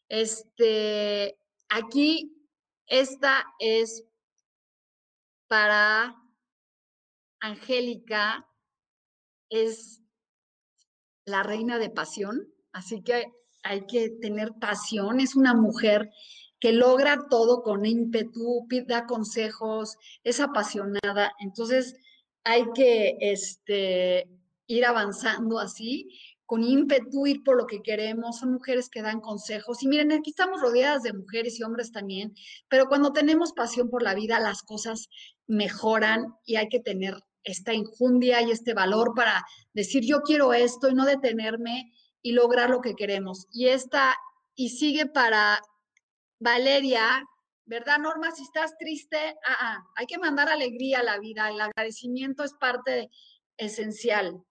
Este, 0.08 1.38
aquí, 1.68 2.32
esta 2.86 3.44
es 3.58 4.04
para 5.48 6.16
Angélica, 7.40 8.46
es 9.48 10.00
la 11.24 11.42
reina 11.42 11.78
de 11.78 11.90
pasión, 11.90 12.48
así 12.72 13.02
que 13.02 13.26
hay 13.62 13.86
que 13.86 14.10
tener 14.20 14.52
pasión, 14.60 15.20
es 15.20 15.36
una 15.36 15.54
mujer 15.54 16.10
que 16.58 16.72
logra 16.72 17.26
todo 17.28 17.62
con 17.62 17.84
ímpetu, 17.84 18.66
da 18.86 19.06
consejos, 19.06 19.96
es 20.24 20.40
apasionada, 20.40 21.32
entonces 21.40 21.96
hay 22.44 22.64
que 22.74 23.16
este, 23.20 24.28
ir 24.66 24.84
avanzando 24.84 25.58
así, 25.58 26.08
con 26.46 26.62
ímpetu, 26.62 27.26
ir 27.26 27.42
por 27.44 27.56
lo 27.56 27.66
que 27.66 27.82
queremos, 27.82 28.38
son 28.38 28.52
mujeres 28.52 28.90
que 28.90 29.00
dan 29.00 29.20
consejos. 29.20 29.82
Y 29.82 29.88
miren, 29.88 30.12
aquí 30.12 30.30
estamos 30.30 30.60
rodeadas 30.60 31.02
de 31.02 31.14
mujeres 31.14 31.58
y 31.58 31.62
hombres 31.62 31.92
también, 31.92 32.34
pero 32.68 32.86
cuando 32.86 33.12
tenemos 33.12 33.52
pasión 33.52 33.88
por 33.88 34.02
la 34.02 34.14
vida, 34.14 34.38
las 34.38 34.62
cosas 34.62 35.08
mejoran 35.46 36.34
y 36.44 36.56
hay 36.56 36.68
que 36.68 36.80
tener 36.80 37.14
esta 37.44 37.74
injundia 37.74 38.42
y 38.42 38.50
este 38.50 38.74
valor 38.74 39.14
para 39.16 39.44
decir 39.72 40.04
yo 40.04 40.20
quiero 40.20 40.52
esto 40.52 40.88
y 40.88 40.94
no 40.94 41.04
detenerme 41.04 41.92
y 42.20 42.32
lograr 42.32 42.70
lo 42.70 42.80
que 42.80 42.94
queremos. 42.94 43.46
Y 43.50 43.68
esta, 43.68 44.14
y 44.54 44.70
sigue 44.70 45.06
para 45.06 45.60
Valeria, 46.38 47.24
¿verdad, 47.64 47.98
Norma? 47.98 48.30
Si 48.30 48.42
estás 48.42 48.76
triste, 48.78 49.36
ah, 49.46 49.56
ah, 49.60 49.84
hay 49.96 50.06
que 50.06 50.18
mandar 50.18 50.48
alegría 50.48 51.00
a 51.00 51.04
la 51.04 51.18
vida. 51.18 51.48
El 51.48 51.60
agradecimiento 51.60 52.44
es 52.44 52.54
parte 52.54 53.10
esencial. 53.56 54.42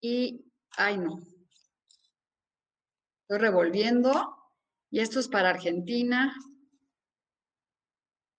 Y, 0.00 0.44
ay, 0.76 0.98
no. 0.98 1.18
Estoy 3.22 3.38
revolviendo. 3.38 4.36
Y 4.90 5.00
esto 5.00 5.20
es 5.20 5.28
para 5.28 5.50
Argentina. 5.50 6.34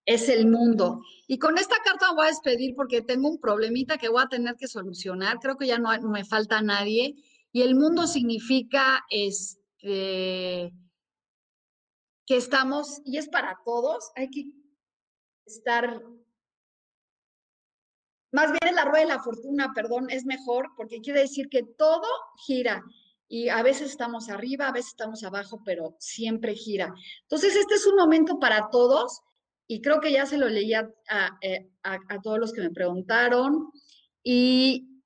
Es 0.05 0.29
el 0.29 0.47
mundo. 0.47 1.01
Y 1.27 1.37
con 1.37 1.57
esta 1.57 1.75
carta 1.83 2.13
voy 2.13 2.25
a 2.25 2.29
despedir 2.29 2.73
porque 2.75 3.01
tengo 3.01 3.29
un 3.29 3.39
problemita 3.39 3.97
que 3.97 4.07
voy 4.07 4.23
a 4.23 4.29
tener 4.29 4.55
que 4.55 4.67
solucionar. 4.67 5.39
Creo 5.39 5.57
que 5.57 5.67
ya 5.67 5.77
no, 5.77 5.89
me 6.09 6.23
falta 6.23 6.61
nadie. 6.61 7.15
Y 7.51 7.61
el 7.61 7.75
mundo 7.75 8.07
significa 8.07 9.03
este, 9.09 10.71
que 12.27 12.37
estamos, 12.37 13.01
y 13.05 13.17
es 13.17 13.29
para 13.29 13.57
todos, 13.65 14.11
hay 14.15 14.29
que 14.29 14.51
estar 15.45 16.03
más 18.31 18.51
bien 18.51 18.75
la 18.75 18.83
rueda 18.85 19.05
de 19.05 19.13
la 19.13 19.23
fortuna, 19.23 19.71
perdón, 19.73 20.09
es 20.09 20.25
mejor 20.25 20.69
porque 20.75 21.01
quiere 21.01 21.21
decir 21.21 21.47
que 21.49 21.63
todo 21.63 22.07
gira 22.45 22.83
y 23.29 23.49
a 23.49 23.63
veces 23.63 23.89
estamos 23.89 24.29
arriba, 24.29 24.67
a 24.67 24.71
veces 24.71 24.91
estamos 24.91 25.23
abajo, 25.23 25.61
pero 25.65 25.95
siempre 25.99 26.53
gira. 26.53 26.93
Entonces, 27.23 27.55
este 27.55 27.75
es 27.75 27.85
un 27.85 27.95
momento 27.95 28.39
para 28.39 28.69
todos 28.69 29.21
y 29.65 29.81
creo 29.81 29.99
que 29.99 30.11
ya 30.11 30.25
se 30.25 30.37
lo 30.37 30.47
leía 30.47 30.89
eh, 31.41 31.69
a, 31.83 31.97
a, 32.09 32.21
todos 32.21 32.39
los 32.39 32.53
que 32.53 32.61
me 32.61 32.69
preguntaron. 32.69 33.71
Y 34.23 34.96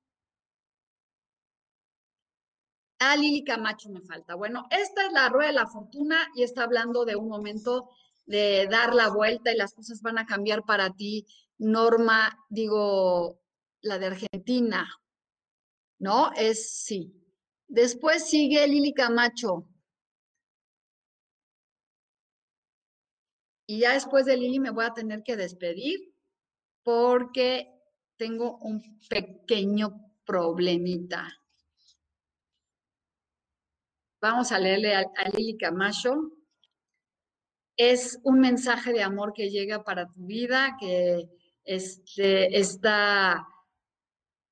a 3.10 3.16
Lili 3.16 3.44
Camacho 3.44 3.90
me 3.90 4.00
falta. 4.02 4.34
Bueno, 4.34 4.66
esta 4.70 5.06
es 5.06 5.12
la 5.12 5.28
rueda 5.28 5.48
de 5.48 5.54
la 5.54 5.66
fortuna 5.66 6.28
y 6.34 6.42
está 6.42 6.64
hablando 6.64 7.04
de 7.04 7.16
un 7.16 7.28
momento 7.28 7.90
de 8.26 8.66
dar 8.70 8.94
la 8.94 9.08
vuelta 9.08 9.52
y 9.52 9.56
las 9.56 9.74
cosas 9.74 10.00
van 10.02 10.18
a 10.18 10.26
cambiar 10.26 10.64
para 10.64 10.90
ti 10.94 11.26
Norma, 11.58 12.38
digo, 12.48 13.40
la 13.82 13.98
de 13.98 14.06
Argentina, 14.06 14.88
¿no? 15.98 16.32
Es 16.34 16.84
sí. 16.84 17.14
Después 17.68 18.28
sigue 18.28 18.66
Lili 18.66 18.92
Camacho. 18.92 19.68
Y 23.66 23.80
ya 23.80 23.94
después 23.94 24.26
de 24.26 24.36
Lili 24.36 24.58
me 24.60 24.70
voy 24.70 24.84
a 24.84 24.92
tener 24.92 25.22
que 25.22 25.36
despedir 25.36 26.14
porque 26.82 27.72
tengo 28.16 28.58
un 28.58 28.82
pequeño 29.08 30.12
problemita. 30.24 31.41
Vamos 34.22 34.52
a 34.52 34.60
leerle 34.60 34.94
a, 34.94 35.00
a 35.00 35.28
Lili 35.36 35.56
Camacho. 35.58 36.30
Es 37.76 38.20
un 38.22 38.38
mensaje 38.38 38.92
de 38.92 39.02
amor 39.02 39.32
que 39.32 39.50
llega 39.50 39.82
para 39.82 40.06
tu 40.06 40.26
vida, 40.26 40.76
que 40.78 41.28
este, 41.64 42.56
está 42.56 43.44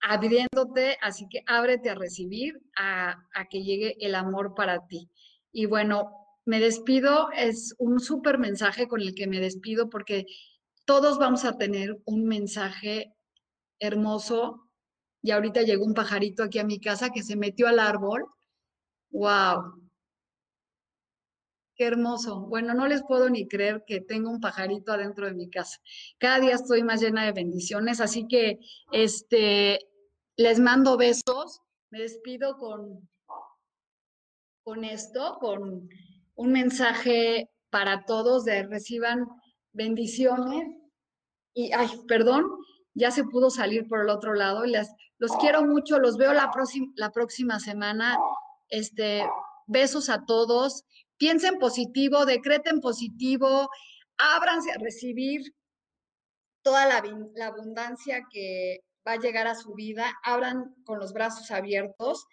abriéndote, 0.03 0.99
así 1.01 1.29
que 1.29 1.45
ábrete 1.47 1.89
a 1.89 1.95
recibir, 1.95 2.61
a, 2.77 3.17
que 3.49 3.63
llegue 3.63 3.97
el 4.01 4.17
amor 4.17 4.57
para 4.57 4.89
ti. 4.89 5.09
Y 5.53 5.67
bueno, 5.67 6.17
me 6.45 6.59
despido, 6.59 7.31
es 7.31 7.77
un 7.79 8.01
súper 8.01 8.39
mensaje 8.39 8.89
con 8.89 9.01
el 9.01 9.15
que 9.15 9.29
me 9.29 9.39
despido 9.39 9.89
porque 9.89 10.27
todos 10.85 11.17
vamos 11.17 11.45
a 11.45 11.59
tener 11.59 11.97
un 12.07 12.25
mensaje 12.25 13.15
hermoso. 13.79 14.69
Y 15.23 15.31
ahorita 15.31 15.63
llegó 15.63 15.85
un 15.85 15.95
pajarito 15.95 16.43
aquí 16.43 16.59
a 16.59 16.65
mi 16.65 16.81
casa 16.81 17.11
que 17.11 17.23
se 17.23 17.37
metió 17.37 17.69
al 17.69 17.79
árbol. 17.79 18.27
¡Wow! 19.11 19.81
Qué 21.75 21.87
hermoso. 21.87 22.41
Bueno, 22.41 22.75
no 22.75 22.87
les 22.87 23.03
puedo 23.03 23.31
ni 23.31 23.49
creer 23.49 23.85
que 23.87 24.01
tengo 24.01 24.31
un 24.31 24.41
pajarito 24.41 24.93
adentro 24.93 25.27
de 25.27 25.35
mi 25.35 25.49
casa. 25.49 25.81
Cada 26.19 26.39
día 26.41 26.55
estoy 26.55 26.83
más 26.83 27.01
llena 27.01 27.25
de 27.25 27.33
bendiciones, 27.33 28.01
así 28.01 28.27
que 28.29 28.59
este 28.93 29.79
les 30.37 30.61
mando 30.61 30.97
besos. 30.97 31.63
Me 31.91 32.01
despido 32.01 32.59
con 32.59 33.09
con 34.63 34.85
esto, 34.85 35.39
con 35.41 35.89
un 36.35 36.53
mensaje 36.53 37.51
para 37.71 38.05
todos 38.05 38.45
de 38.45 38.63
reciban 38.65 39.27
bendiciones. 39.73 40.77
Y 41.55 41.73
ay, 41.73 41.89
perdón, 42.07 42.45
ya 42.95 43.11
se 43.11 43.25
pudo 43.25 43.51
salir 43.51 43.89
por 43.89 44.03
el 44.03 44.11
otro 44.11 44.35
lado. 44.35 44.65
Los 45.19 45.33
quiero 45.41 45.65
mucho, 45.65 45.99
los 45.99 46.17
veo 46.17 46.33
la 46.33 46.51
la 46.97 47.11
próxima 47.11 47.59
semana. 47.59 48.19
Este, 48.71 49.23
besos 49.67 50.09
a 50.09 50.25
todos 50.25 50.85
piensen 51.21 51.59
positivo, 51.59 52.25
decreten 52.25 52.81
positivo, 52.81 53.69
ábranse 54.17 54.73
a 54.73 54.79
recibir 54.79 55.43
toda 56.63 56.87
la, 56.87 57.03
abundancia 57.47 58.23
que 58.31 58.81
va 59.07 59.13
a 59.13 59.19
llegar 59.19 59.47
a 59.47 59.55
su 59.55 59.75
vida, 59.75 60.11
abran 60.25 60.75
con 60.85 60.99
los 60.99 61.13
brazos 61.13 61.51
abiertos 61.51 62.25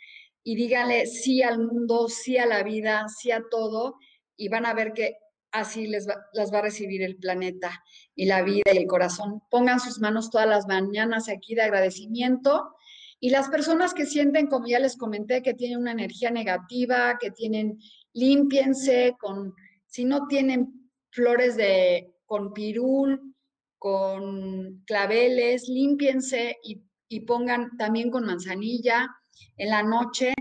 y 0.42 0.56
díganle 0.56 1.06
sí 1.06 1.44
al 1.44 1.60
mundo, 1.60 2.08
sí 2.08 2.38
a 2.38 2.46
la 2.46 2.64
vida, 2.64 3.08
sí 3.10 3.32
a 3.32 3.42
todo, 3.52 3.96
y 4.38 4.48
van 4.48 4.66
a 4.66 4.74
ver 4.74 4.94
que 4.94 5.18
así 5.52 5.88
les 5.88 6.08
las 6.34 6.54
va 6.54 6.60
a 6.60 6.64
recibir 6.64 7.02
el 7.04 7.18
planeta 7.18 7.84
y 8.16 8.26
la 8.26 8.42
vida 8.42 8.72
y 8.74 8.78
el 8.78 8.88
corazón. 8.88 9.42
Pongan 9.50 9.82
sus 9.82 10.00
manos 10.00 10.30
todas 10.30 10.48
las 10.48 10.66
mañanas 10.68 11.28
aquí 11.28 11.56
de 11.56 11.64
agradecimiento. 11.64 12.74
Y 13.20 13.30
las 13.30 13.50
personas 13.50 13.94
que 13.94 14.06
sienten, 14.06 14.48
como 14.48 14.68
ya 14.68 14.80
les 14.80 14.96
comenté, 14.96 15.42
que 15.42 15.54
tienen 15.54 15.80
una 15.80 15.92
energía 15.92 16.30
negativa, 16.30 17.18
que 17.20 17.32
tienen 17.32 17.80
límpiense 18.14 19.16
con, 19.20 19.54
si 19.86 20.06
no 20.06 20.28
tienen 20.28 20.92
flores 21.10 21.56
de, 21.56 22.12
con 22.26 22.54
pirul, 22.54 23.36
con 23.80 24.84
claveles, 24.86 25.68
límpiense 25.68 26.58
y, 26.64 26.82
y 27.10 27.22
pongan 27.22 27.76
también 27.78 28.12
con 28.12 28.26
manzanilla 28.26 29.10
en 29.56 29.70
la 29.70 29.84
noche, 29.84 30.34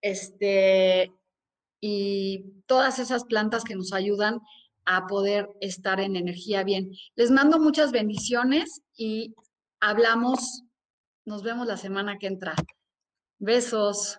este, 0.00 1.12
y 1.80 2.44
todas 2.66 2.98
esas 2.98 3.24
plantas 3.24 3.64
que 3.64 3.76
nos 3.76 3.92
ayudan 3.92 4.40
a 4.84 5.06
poder 5.06 5.50
estar 5.60 6.00
en 6.00 6.16
energía 6.16 6.64
bien. 6.64 6.92
Les 7.14 7.30
mando 7.30 7.58
muchas 7.58 7.92
bendiciones 7.92 8.82
y 8.96 9.34
hablamos, 9.80 10.64
nos 11.28 11.42
vemos 11.42 11.66
la 11.66 11.76
semana 11.76 12.18
que 12.18 12.26
entra. 12.26 12.54
Besos. 13.38 14.18